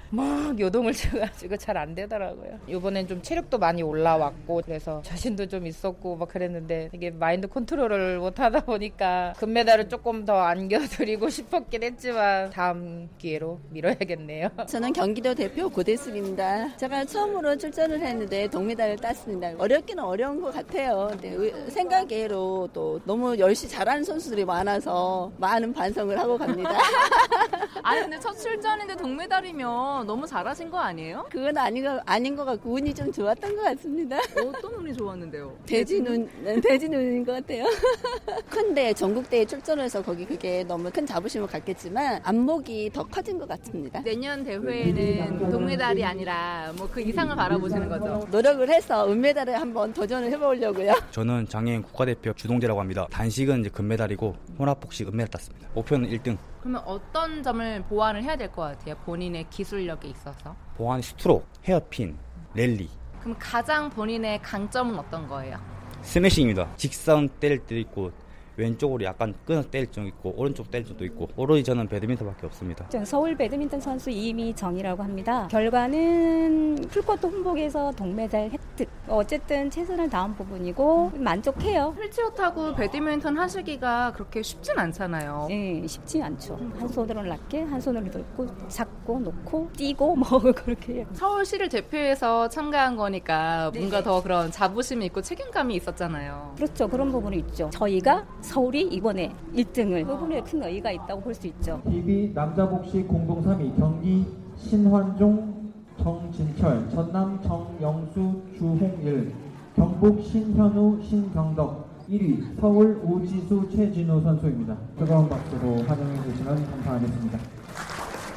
[0.09, 2.59] 막 요동을 쳐가지고 잘 안 되더라고요.
[2.67, 8.39] 이번엔 좀 체력도 많이 올라왔고 그래서 자신도 좀 있었고 막 그랬는데 이게 마인드 컨트롤을 못
[8.39, 14.49] 하다 보니까 금메달을 조금 더 안겨드리고 싶었긴 했지만 다음 기회로 미뤄야겠네요.
[14.67, 16.75] 저는 경기도 대표 고대숙입니다.
[16.77, 19.51] 제가 처음으로 출전을 했는데 동메달을 땄습니다.
[19.59, 21.09] 어렵기는 어려운 것 같아요.
[21.11, 26.71] 근데 생각외로 또 너무 열심히 잘하는 선수들이 많아서 많은 반성을 하고 갑니다.
[27.83, 31.25] 아니 근데 첫 출전인데 동메달이면 너무 잘하신 거 아니에요?
[31.29, 34.17] 그건 아닌 거, 아닌 것 같고 운이 좀 좋았던 것 같습니다.
[34.45, 35.55] 어떤 운이 좋았는데요?
[35.65, 37.65] 돼지 눈, 네, 돼지 눈인 것 같아요.
[38.49, 44.01] 근데 전국대회 출전해서 거기 그게 너무 큰 자부심을 갖겠지만 안목이 더 커진 것 같습니다.
[44.01, 48.25] 내년 대회에는 동메달이 아니라 뭐 그 이상을 바라보시는 거죠?
[48.31, 50.93] 노력을 해서 은메달을 한번 도전을 해보려고요.
[51.11, 53.05] 저는 장애인 국가대표 주동재라고 합니다.
[53.11, 55.67] 단식은 이제 금메달이고 혼합복식 은메달 땄습니다.
[55.75, 56.37] 목표는 1등.
[56.61, 58.95] 그러면 어떤 점을 보완을 해야 될 것 같아요?
[59.05, 60.55] 본인의 기술력에 있어서?
[60.75, 62.17] 보완 스트로크, 헤어핀,
[62.53, 62.89] 랠리.
[63.21, 65.59] 그럼 가장 본인의 강점은 어떤 거예요?
[66.01, 66.75] 스매싱입니다.
[66.77, 68.11] 직선 때릴 때도 있고
[68.57, 72.89] 왼쪽으로 약간 끊어 때릴 적 있고 오른쪽 때릴 적도 있고 오로지 저는 배드민턴밖에 없습니다.
[72.89, 75.47] 저는 서울 배드민턴 선수 이미정이라고 합니다.
[75.49, 78.89] 결과는 풀코트 혼복에서 동메달 획득.
[79.07, 81.95] 어쨌든 최선을 다한 부분이고 만족해요.
[81.97, 85.45] 휠체어 타고 배드민턴 하시기가 그렇게 쉽진 않잖아요.
[85.49, 86.59] 네, 쉽지 않죠.
[86.77, 91.05] 한 손으로 낮게, 한 손으로 들고 잡고 놓고 뛰고 뭐 그렇게 해요.
[91.13, 96.53] 서울시를 대표해서 참가한 거니까 뭔가 더 그런 자부심이 있고 책임감이 있었잖아요.
[96.55, 96.87] 그렇죠.
[96.87, 97.69] 그런 부분이 있죠.
[97.71, 101.81] 저희가 서울이 이번에 1등을 그 부분에 큰 의의가 있다고 볼 수 있죠.
[101.89, 104.25] DB 남자복식 공동 3위 경기
[104.57, 105.55] 신환종
[106.01, 109.33] 정진철 전남 정영수 주홍일
[109.75, 114.77] 경북 신현우 신경덕 1위 서울 우지수 최진우 선수입니다.
[114.97, 117.39] 뜨거운 박수로 환영해 주시면 감사하겠습니다.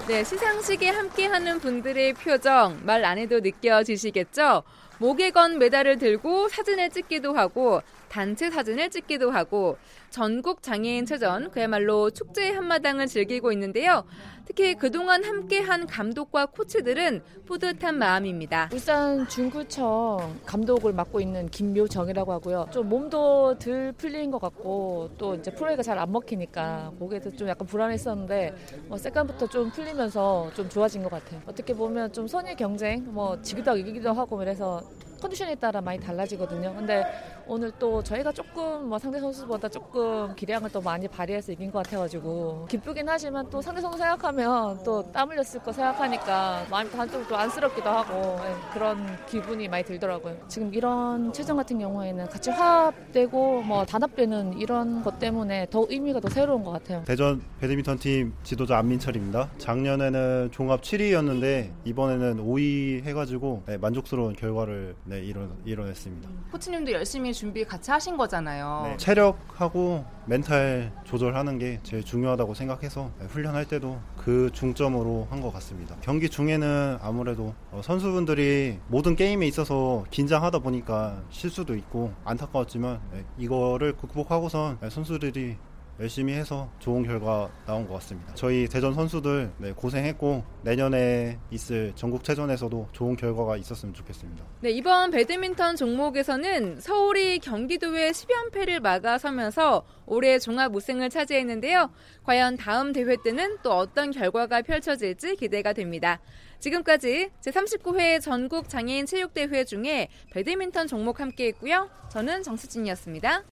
[0.09, 4.65] 네, 시상식에 함께하는 분들의 표정 말 안 해도 느껴지시겠죠?
[4.99, 9.79] 목에 건 메달을 들고 사진을 찍기도 하고 단체 사진을 찍기도 하고
[10.11, 14.05] 전국 장애인 체전 그야말로 축제의 한마당을 즐기고 있는데요.
[14.45, 18.69] 특히 그동안 함께한 감독과 코치들은 뿌듯한 마음입니다.
[18.73, 22.67] 울산 중구청 감독을 맡고 있는 김묘정이라고 하고요.
[22.73, 27.67] 좀 몸도 덜 풀린 것 같고 또 이제 프로에가 잘 안 먹히니까 거기에서 좀 약간
[27.67, 28.55] 불안했었는데
[28.89, 31.43] 뭐 세컨부터 좀 풀리면서 좀 좋아진 것 같아요.
[31.47, 34.83] 어떻게 보면 좀 선의 경쟁, 뭐 지기도 하고 이기기도 하고 이래서
[35.21, 36.75] 컨디션에 따라 많이 달라지거든요.
[36.75, 37.05] 근데
[37.47, 42.67] 오늘 또 저희가 조금 뭐 상대 선수보다 조금 기량을 또 많이 발휘해서 이긴 것 같아가지고
[42.71, 47.89] 기쁘긴 하지만 또 상대 선수 생각하면 또 땀 흘렸을 거 생각하니까 마음이 한쪽 또 안쓰럽기도
[47.89, 50.37] 하고 네, 그런 기분이 많이 들더라고요.
[50.49, 56.29] 지금 이런 최종 같은 경우에는 같이 화합되고 뭐 단합되는 이런 것 때문에 더 의미가 더
[56.29, 57.03] 새로운 것 같아요.
[57.07, 59.51] 대전 배드민턴 팀 지도자 안민철입니다.
[59.59, 66.29] 작년에는 종합 7위였는데 이번에는 5위 해가지고 네, 만족스러운 결과를 네, 이뤄, 이뤄냈습니다.
[66.53, 68.83] 코치님도 열심히 준비 같이 하신 거잖아요.
[68.85, 75.53] 네, 체력하고 멘탈 조절하는 게 제일 중요하다고 생각해서 네, 훈련할 때도 그 중점으로 한 것
[75.55, 75.97] 같습니다.
[76.01, 83.95] 경기 중에는 아무래도 어, 선수분들이 모든 게임에 있어서 긴장하다 보니까 실수도 있고 안타까웠지만 네, 이거를
[83.97, 85.57] 극복하고선 네, 선수들이
[86.01, 88.35] 열심히 해서 좋은 결과 나온 것 같습니다.
[88.35, 94.43] 저희 대전 선수들 네, 고생했고 내년에 있을 전국체전에서도 좋은 결과가 있었으면 좋겠습니다.
[94.63, 101.91] 네, 이번 배드민턴 종목에서는 서울이 경기도의 10연패를 막아서면서 올해 종합 우승을 차지했는데요.
[102.25, 106.19] 과연 다음 대회 때는 또 어떤 결과가 펼쳐질지 기대가 됩니다.
[106.61, 111.91] 지금까지 제39회 전국 장애인 체육대회 중에 배드민턴 종목 함께 했고요.
[112.11, 113.45] 저는 정수진이었습니다.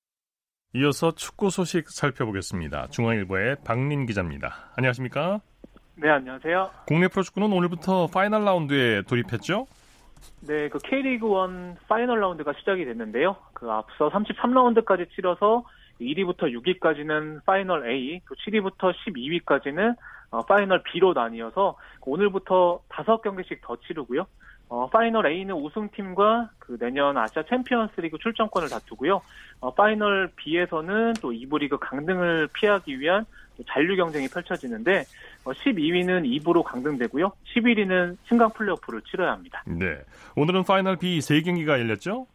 [0.74, 2.88] 이어서 축구 소식 살펴보겠습니다.
[2.88, 4.70] 중앙일보의 박린 기자입니다.
[4.76, 5.40] 안녕하십니까?
[5.94, 6.70] 네, 안녕하세요.
[6.86, 9.66] 국내 프로축구는 오늘부터 파이널 라운드에 돌입했죠?
[10.46, 13.36] 네, 그 K리그 1 파이널 라운드가 시작이 됐는데요.
[13.54, 15.64] 그 앞서 33라운드까지 치러서
[16.02, 19.96] 1위부터 6위까지는 파이널 A, 또 7위부터 12위까지는
[20.30, 24.26] 어, 파이널 B로 나뉘어서 오늘부터 5경기씩 더 치르고요.
[24.68, 29.20] 어, 파이널 A는 우승팀과 그 내년 아시아 챔피언스리그 출전권을 다투고요.
[29.60, 33.24] 어, 파이널 B에서는 또 2부 리그 강등을 피하기 위한
[33.66, 35.04] 잔류 경쟁이 펼쳐지는데
[35.44, 37.32] 어, 12위는 2부로 강등되고요.
[37.54, 39.62] 11위는 승강 플레이오프를 치러야 합니다.
[39.66, 39.98] 네.
[40.36, 42.26] 오늘은 파이널 B 3경기가 열렸죠?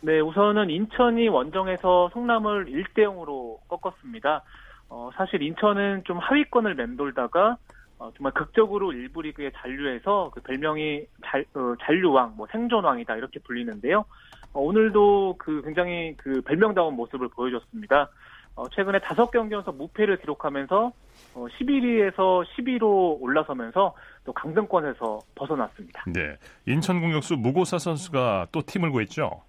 [0.00, 4.42] 네, 우선은 인천이 원정에서 성남을 1대 0으로 꺾었습니다.
[4.88, 7.56] 어, 사실 인천은 좀 하위권을 맴돌다가
[8.04, 14.04] 어, 정말 극적으로 1부 리그에 잔류해서 그 별명이 잘, 어, 잔류왕, 뭐 생존왕이다 이렇게 불리는데요.
[14.52, 18.10] 어, 오늘도 그 굉장히 그 별명다운 모습을 보여줬습니다.
[18.56, 20.92] 어, 최근에 다섯 경기 연속 무패를 기록하면서
[21.34, 26.04] 어, 11위에서 10위로 올라서면서 또 강등권에서 벗어났습니다.
[26.06, 26.36] 네,
[26.66, 29.42] 인천 공격수 무고사 선수가 또 팀을 구했죠.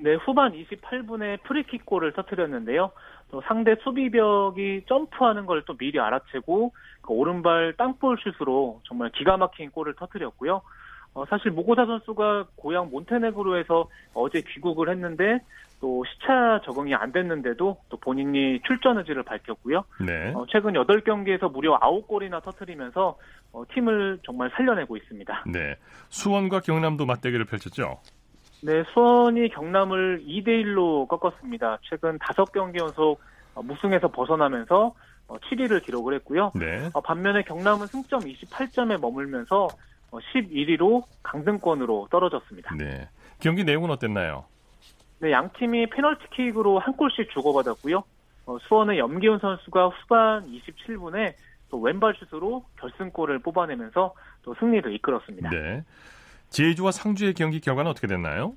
[0.00, 2.92] 네, 후반 28분에 프리킥골을 터뜨렸는데요.
[3.30, 9.70] 또 상대 수비벽이 점프하는 걸 또 미리 알아채고 그 오른발 땅볼 슛으로 정말 기가 막힌
[9.70, 10.62] 골을 터뜨렸고요.
[11.14, 15.40] 어, 사실 모고사 선수가 고향 몬테네그로에서 어제 귀국을 했는데
[15.80, 19.84] 또 시차 적응이 안 됐는데도 또 본인이 출전 의지를 밝혔고요.
[20.06, 20.32] 네.
[20.34, 23.18] 어, 최근 8경기에서 무려 9골이나 터뜨리면서
[23.52, 25.44] 어, 팀을 정말 살려내고 있습니다.
[25.52, 25.76] 네.
[26.08, 28.00] 수원과 경남도 맞대결을 펼쳤죠.
[28.60, 31.78] 네, 수원이 경남을 2대1로 꺾었습니다.
[31.82, 33.20] 최근 5경기 연속
[33.54, 34.94] 어, 무승에서 벗어나면서
[35.28, 36.52] 7위를 어, 기록을 했고요.
[36.54, 36.90] 네.
[36.92, 39.68] 어, 반면에 경남은 승점 28점에 머물면서
[40.10, 42.74] 11위로 강등권으로 떨어졌습니다.
[42.76, 43.08] 네.
[43.40, 44.46] 경기 내용은 어땠나요?
[45.20, 48.02] 네, 양 팀이 페널티킥으로 한 골씩 주고받았고요.
[48.62, 51.34] 수원의 염기훈 선수가 후반 27분에
[51.70, 55.50] 또 왼발 슛으로 결승골을 뽑아내면서 또 승리를 이끌었습니다.
[55.50, 55.84] 네.
[56.50, 58.54] 제주와 상주의 경기 결과는 어떻게 됐나요?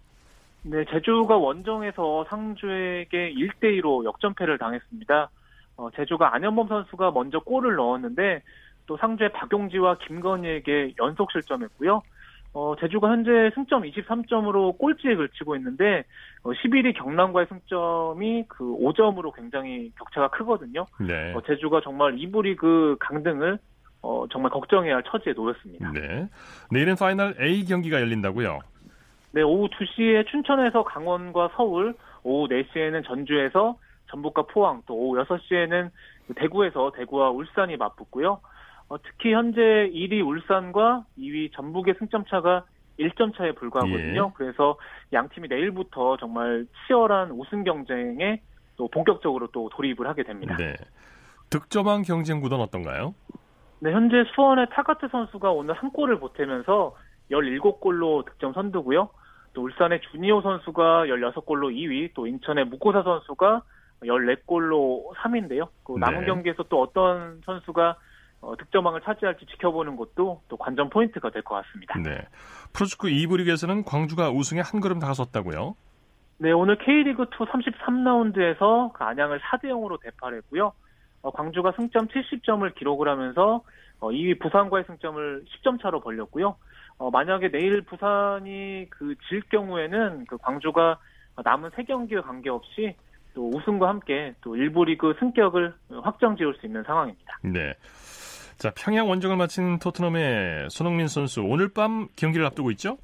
[0.63, 5.29] 네, 제주가 원정에서 상주에게 1대2로 역전패를 당했습니다.
[5.77, 8.43] 어, 제주가 안현범 선수가 먼저 골을 넣었는데
[8.85, 12.01] 또 상주의 박용지와 김건희에게 연속 실점했고요.
[12.53, 16.03] 어, 제주가 현재 승점 23점으로 꼴찌에 걸치고 있는데
[16.43, 20.85] 어, 11위 경남과의 승점이 그 5점으로 굉장히 격차가 크거든요.
[20.99, 21.33] 네.
[21.33, 23.57] 어, 제주가 정말 2부 리그 강등을
[24.01, 25.91] 어, 정말 걱정해야 할 처지에 놓였습니다.
[25.91, 26.27] 네.
[26.71, 28.59] 내일은 파이널 A 경기가 열린다고요?
[29.33, 33.77] 네, 오후 2시에 춘천에서 강원과 서울, 오후 4시에는 전주에서
[34.09, 35.89] 전북과 포항, 또 오후 6시에는
[36.35, 38.39] 대구에서 대구와 울산이 맞붙고요.
[38.89, 42.65] 어, 특히 현재 1위 울산과 2위 전북의 승점 차가
[42.99, 44.27] 1점 차에 불과하거든요.
[44.27, 44.33] 예.
[44.35, 44.77] 그래서
[45.13, 48.41] 양 팀이 내일부터 정말 치열한 우승 경쟁에
[48.75, 50.57] 또 본격적으로 또 돌입을 하게 됩니다.
[50.57, 50.75] 네.
[51.49, 53.15] 득점왕 경쟁 구도는 어떤가요?
[53.81, 56.95] 네, 현재 수원의 타가트 선수가 오늘 한 골을 보태면서
[57.31, 59.09] 17골로 득점 선두고요.
[59.53, 63.63] 또 울산의 주니오 선수가 16골로 2위, 또 인천의 무코사 선수가
[64.03, 65.67] 14골로 3위인데요.
[65.83, 66.25] 그 남은 네.
[66.27, 67.95] 경기에서 또 어떤 선수가
[68.41, 71.99] 어, 득점왕을 차지할지 지켜보는 것도 또 관전 포인트가 될 것 같습니다.
[71.99, 72.27] 네.
[72.73, 75.75] 프로축구 2부 리그에서는 광주가 우승에 한 걸음 다가섰다고요?
[76.37, 80.73] 네, 오늘 K리그2 33라운드에서 그 안양을 4대 0으로 대파했고요.
[81.21, 83.63] 어, 광주가 승점 70점을 기록을 하면서
[83.99, 86.55] 어, 2위 부산과의 승점을 10점 차로 벌렸고요.
[86.97, 90.97] 어, 만약에 내일 부산이 그 질 경우에는 그 광주가
[91.43, 92.95] 남은 3경기와 관계없이
[93.33, 97.37] 또 우승과 함께 또 일부 리그 승격을 확정 지을 수 있는 상황입니다.
[97.43, 97.73] 네.
[98.57, 102.97] 자, 평양 원정을 마친 토트넘의 손흥민 선수 오늘 밤 경기를 앞두고 있죠?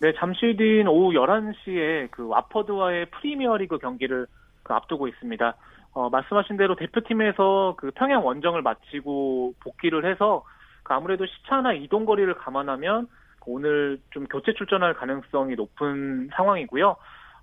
[0.00, 4.26] 네, 잠시 뒤인 오후 11시에 그 와퍼드와의 프리미어리그 경기를
[4.62, 5.54] 그 앞두고 있습니다.
[5.94, 10.44] 어, 말씀하신 대로 대표팀에서 그 평양 원정을 마치고 복귀를 해서
[10.82, 13.06] 그 아무래도 시차나 이동 거리를 감안하면
[13.38, 16.96] 그 오늘 좀 교체 출전할 가능성이 높은 상황이고요.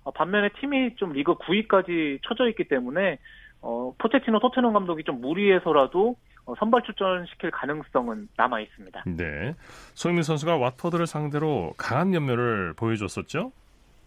[0.04, 3.18] 어, 반면에 팀이 좀 리그 9위까지 쳐져 있기 때문에
[3.62, 9.04] 어, 포체티노 토트넘 감독이 좀 무리해서라도 어, 선발 출전시킬 가능성은 남아 있습니다.
[9.06, 9.54] 네.
[9.94, 13.52] 손흥민 선수가 왓퍼드를 상대로 강한 연면을 보여줬었죠?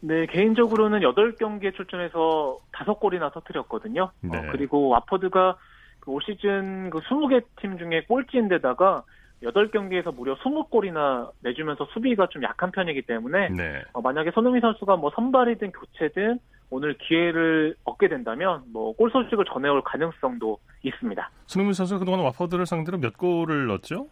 [0.01, 4.11] 네, 개인적으로는 8경기에 출전해서 5골이나 터뜨렸거든요.
[4.21, 4.37] 네.
[4.37, 5.57] 어, 그리고 와퍼드가
[5.99, 9.03] 그 올 시즌 그 20개 팀 중에 꼴찌인데다가
[9.43, 13.81] 8경기에서 무려 20골이나 내주면서 수비가 좀 약한 편이기 때문에 네.
[13.93, 16.39] 어, 만약에 손흥민 선수가 뭐 선발이든 교체든
[16.69, 21.29] 오늘 기회를 얻게 된다면 뭐 골 소식을 전해올 가능성도 있습니다.
[21.47, 24.07] 손흥민 선수가 그동안 와퍼드를 상대로 몇 골을 넣었죠?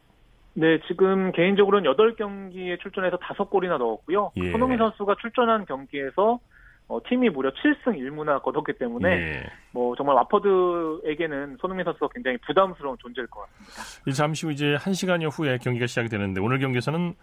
[0.56, 4.32] 네, 지금 개인적으로는 8경기에 출전해서 5골이나 넣었고요.
[4.38, 4.52] 예.
[4.52, 6.40] 손흥민 선수가 출전한 경기에서
[6.88, 9.44] 어, 팀이 무려 7승 1무나 거뒀기 때문에 예.
[9.72, 14.12] 뭐 정말 와퍼드에게는 손흥민 선수가 굉장히 부담스러운 존재일 것 같습니다.
[14.14, 17.16] 잠시 후 이제 1시간여 후에 경기가 시작이 되는데 오늘 경기에서는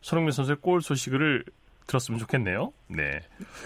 [0.00, 1.44] 손흥민 선수의 골 소식을
[1.86, 2.72] 들었으면 좋겠네요.
[2.88, 3.20] 네.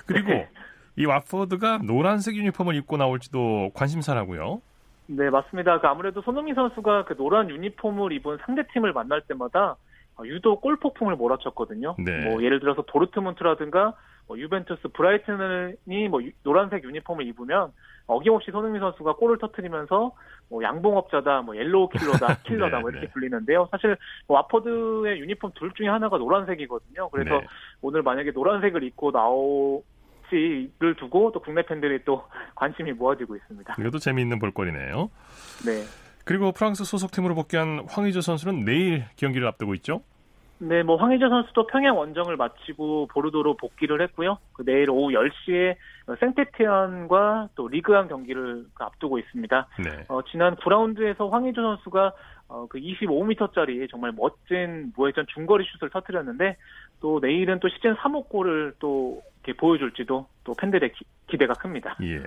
[0.06, 0.48] 그리고 네.
[0.96, 4.60] 이 와퍼드가 노란색 유니폼을 입고 나올지도 관심사라고요.
[5.06, 5.80] 네, 맞습니다.
[5.80, 9.76] 그 아무래도 손흥민 선수가 그 노란 유니폼을 입은 상대팀을 만날 때마다
[10.24, 11.96] 유독 골폭풍을 몰아쳤거든요.
[11.98, 12.24] 네.
[12.24, 13.94] 뭐 예를 들어서 도르트문트라든가
[14.26, 17.72] 뭐 유벤투스 브라이튼이 뭐 노란색 유니폼을 입으면
[18.06, 20.12] 어김없이 손흥민 선수가 골을 터트리면서
[20.50, 23.12] 뭐 양봉업자다, 뭐 yellow 킬러다, 킬러다 뭐 이렇게 네.
[23.12, 23.68] 불리는데요.
[23.70, 23.96] 사실
[24.26, 27.08] 뭐 와퍼드의 유니폼 둘 중에 하나가 노란색이거든요.
[27.10, 27.46] 그래서 네.
[27.80, 29.26] 오늘 만약에 노란색을 입고 나
[30.24, 33.74] 올지를 두고 또 국내 팬들이 또 관심이 모아지고 있습니다.
[33.78, 35.10] 이것도 재미있는 볼거리네요.
[35.66, 35.84] 네.
[36.24, 40.02] 그리고 프랑스 소속팀으로 복귀한 황의조 선수는 내일 경기를 앞두고 있죠.
[40.68, 44.38] 네, 뭐 황의조 선수도 평양 원정을 마치고 보르도로 복귀를 했고요.
[44.52, 45.76] 그 내일 오후 10시에
[46.18, 49.68] 생테티안과 또 리그왕 경기를 앞두고 있습니다.
[49.84, 50.04] 네.
[50.08, 52.12] 어, 지난 9라운드에서 황의조 선수가
[52.48, 56.56] 어, 그 25m짜리 정말 멋진 무회전 중거리 슛을 터뜨렸는데
[57.00, 60.92] 또 내일은 또 시즌 3호 골을 또 이렇게 보여줄지도 또 팬들의
[61.26, 61.96] 기, 대가 큽니다.
[62.02, 62.22] 예.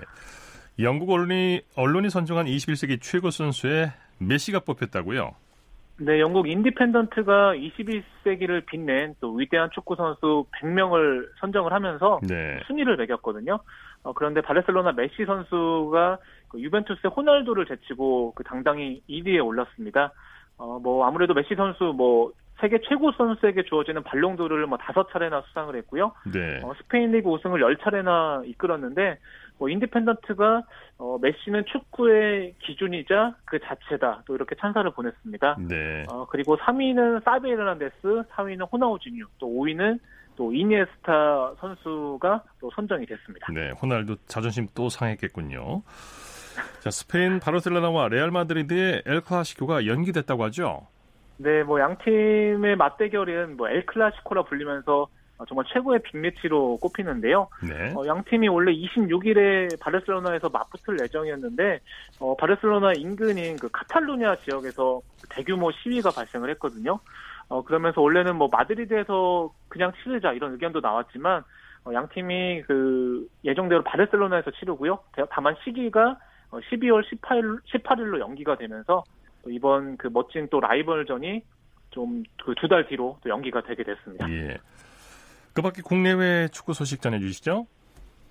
[0.80, 5.34] 영국 언론이 언론이 선정한 21세기 최고 선수에 메시가 뽑혔다고요?
[6.00, 12.60] 네, 영국 인디펜던트가 21세기를 빛낸 또 위대한 축구 선수 100명을 선정을 하면서 네.
[12.66, 13.58] 순위를 매겼거든요.
[14.04, 16.18] 어, 그런데 바르셀로나 메시 선수가
[16.48, 20.12] 그 유벤투스의 호날두를 제치고 그 당당히 2위에 올랐습니다.
[20.56, 22.30] 어, 뭐 아무래도 메시 선수 뭐
[22.60, 26.12] 세계 최고 선수에게 주어지는 발롱도르를 뭐 다섯 차례나 수상을 했고요.
[26.32, 26.60] 네.
[26.62, 29.18] 어, 스페인 리그 우승을 열 차례나 이끌었는데
[29.58, 30.62] 뭐 인디펜던트가
[30.98, 35.56] 어, 메시는 축구의 기준이자 그 자체다 또 이렇게 찬사를 보냈습니다.
[35.68, 36.04] 네.
[36.10, 39.98] 어, 그리고 3위는 사비 에르난데스, 4위는 호나우지뉴, 또 5위는
[40.36, 43.48] 또 이니에스타 선수가 또 선정이 됐습니다.
[43.52, 45.82] 네, 호날두 자존심 또 상했겠군요.
[46.80, 50.86] 자, 스페인 바르셀로나와 레알 마드리드의 엘 클라시코가 연기됐다고 하죠.
[51.40, 55.08] 네, 뭐 양 팀의 맞대결은 뭐 엘 클라시코라 불리면서 어,
[55.46, 57.48] 정말 최고의 빅매치로 꼽히는데요.
[57.62, 57.92] 네.
[57.94, 61.80] 어, 양 팀이 원래 26일에 바르셀로나에서 맞붙을 예정이었는데
[62.20, 66.98] 어, 바르셀로나 인근인 그 카탈루냐 지역에서 대규모 시위가 발생을 했거든요.
[67.48, 71.42] 어, 그러면서 원래는 뭐 마드리드에서 그냥 치르자 이런 의견도 나왔지만
[71.84, 74.98] 어, 양 팀이 그 예정대로 바르셀로나에서 치르고요.
[75.30, 76.18] 다만 시기가
[76.50, 79.04] 12월 18일 18일로 연기가 되면서
[79.46, 81.42] 이번 그 멋진 또 라이벌전이
[81.90, 84.30] 좀 그 두 달 뒤로 또 연기가 되게 됐습니다.
[84.30, 84.58] 예.
[85.58, 87.66] 그 밖에 국내외 축구 소식 전해주시죠.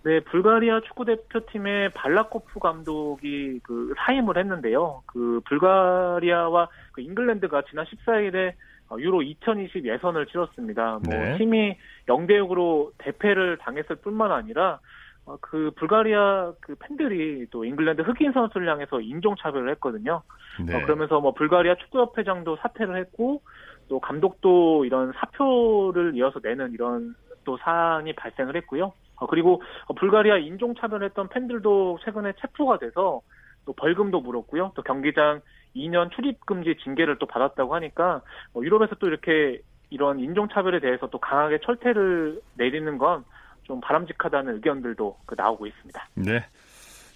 [0.03, 5.03] 네, 불가리아 축구 대표팀의 발라코프 감독이 그 사임을 했는데요.
[5.05, 8.53] 그 불가리아와 그 잉글랜드가 지난 14일에
[8.99, 10.99] 유로 2020 예선을 치렀습니다.
[11.03, 11.38] 뭐 네.
[11.38, 11.75] 팀이
[12.07, 14.80] 0대 6으로 대패를 당했을 뿐만 아니라
[15.25, 20.21] 어, 그 불가리아 그 팬들이 또 잉글랜드 흑인 선수를 향해서 인종 차별을 했거든요.
[20.65, 20.73] 네.
[20.73, 23.41] 어, 그러면서 뭐 불가리아 축구협회장도 사퇴를 했고
[23.88, 28.93] 또 감독도 이런 사표를 이어서 내는 이런 또 사안이 발생을 했고요.
[29.15, 29.61] 어, 그리고
[29.95, 33.21] 불가리아 인종차별했던 팬들도 최근에 체포가 돼서
[33.65, 34.71] 또 벌금도 물었고요.
[34.75, 35.41] 또 경기장
[35.75, 38.21] 2년 출입금지 징계를 또 받았다고 하니까
[38.53, 43.23] 뭐 유럽에서 또 이렇게 이런 인종차별에 대해서 또 강하게 철퇴를 내리는 건
[43.67, 46.09] 좀 바람직하다는 의견들도 그 나오고 있습니다.
[46.15, 46.45] 네.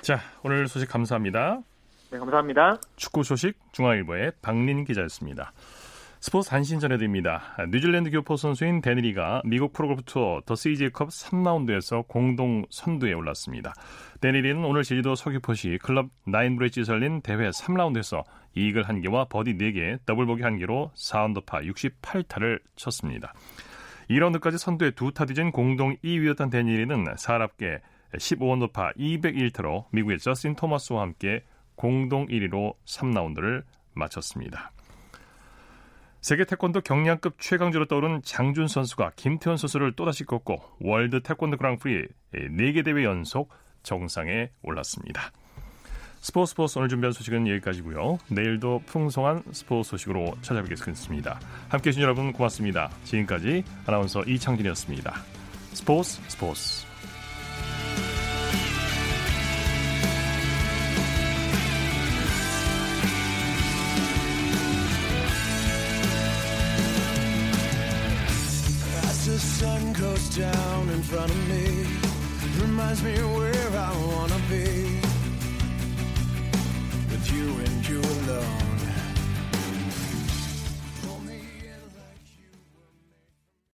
[0.01, 1.61] 자, 오늘 소식 감사합니다.
[2.11, 2.77] 네, 감사합니다.
[2.97, 5.53] 축구 소식 중앙일보의 박린 기자였습니다.
[6.23, 7.41] 스포츠 단신 전해드립니다.
[7.71, 13.73] 뉴질랜드 교포 선수인 대니 리가 미국 프로골프 투어 더 CJ컵 3라운드에서 공동 선두에 올랐습니다.
[14.19, 20.27] 대니 리는 오늘 제주도 서귀포시 클럽 나인브릿지 열린 대회 3라운드에서 이글 1개와 버디 4개, 더블
[20.27, 23.33] 보기 1개로 4언더파 68타를 쳤습니다.
[24.11, 27.81] 2라운드까지 선두에 두 타 뒤진 공동 2위였던 대니 리는 4합계
[28.13, 31.43] 15언더파 201타로 미국의 저스틴 토마스와 함께
[31.73, 33.63] 공동 1위로 3라운드를
[33.95, 34.71] 마쳤습니다.
[36.21, 42.85] 세계 태권도 경량급 최강자로 떠오른 장준 선수가 김태현 선수를 또다시 꺾고 월드 태권도 그랑프리 4개
[42.85, 43.49] 대회 연속
[43.81, 45.31] 정상에 올랐습니다.
[46.19, 48.19] 스포츠 스포츠 오늘 준비한 소식은 여기까지고요.
[48.29, 51.39] 내일도 풍성한 스포츠 소식으로 찾아뵙겠습니다.
[51.69, 52.91] 함께해 주신 여러분 고맙습니다.
[53.05, 55.15] 지금까지 아나운서 이창진이었습니다.
[55.73, 56.90] 스포츠 스포츠
[70.37, 71.85] down in front of me.
[72.61, 74.30] Reminds me where I want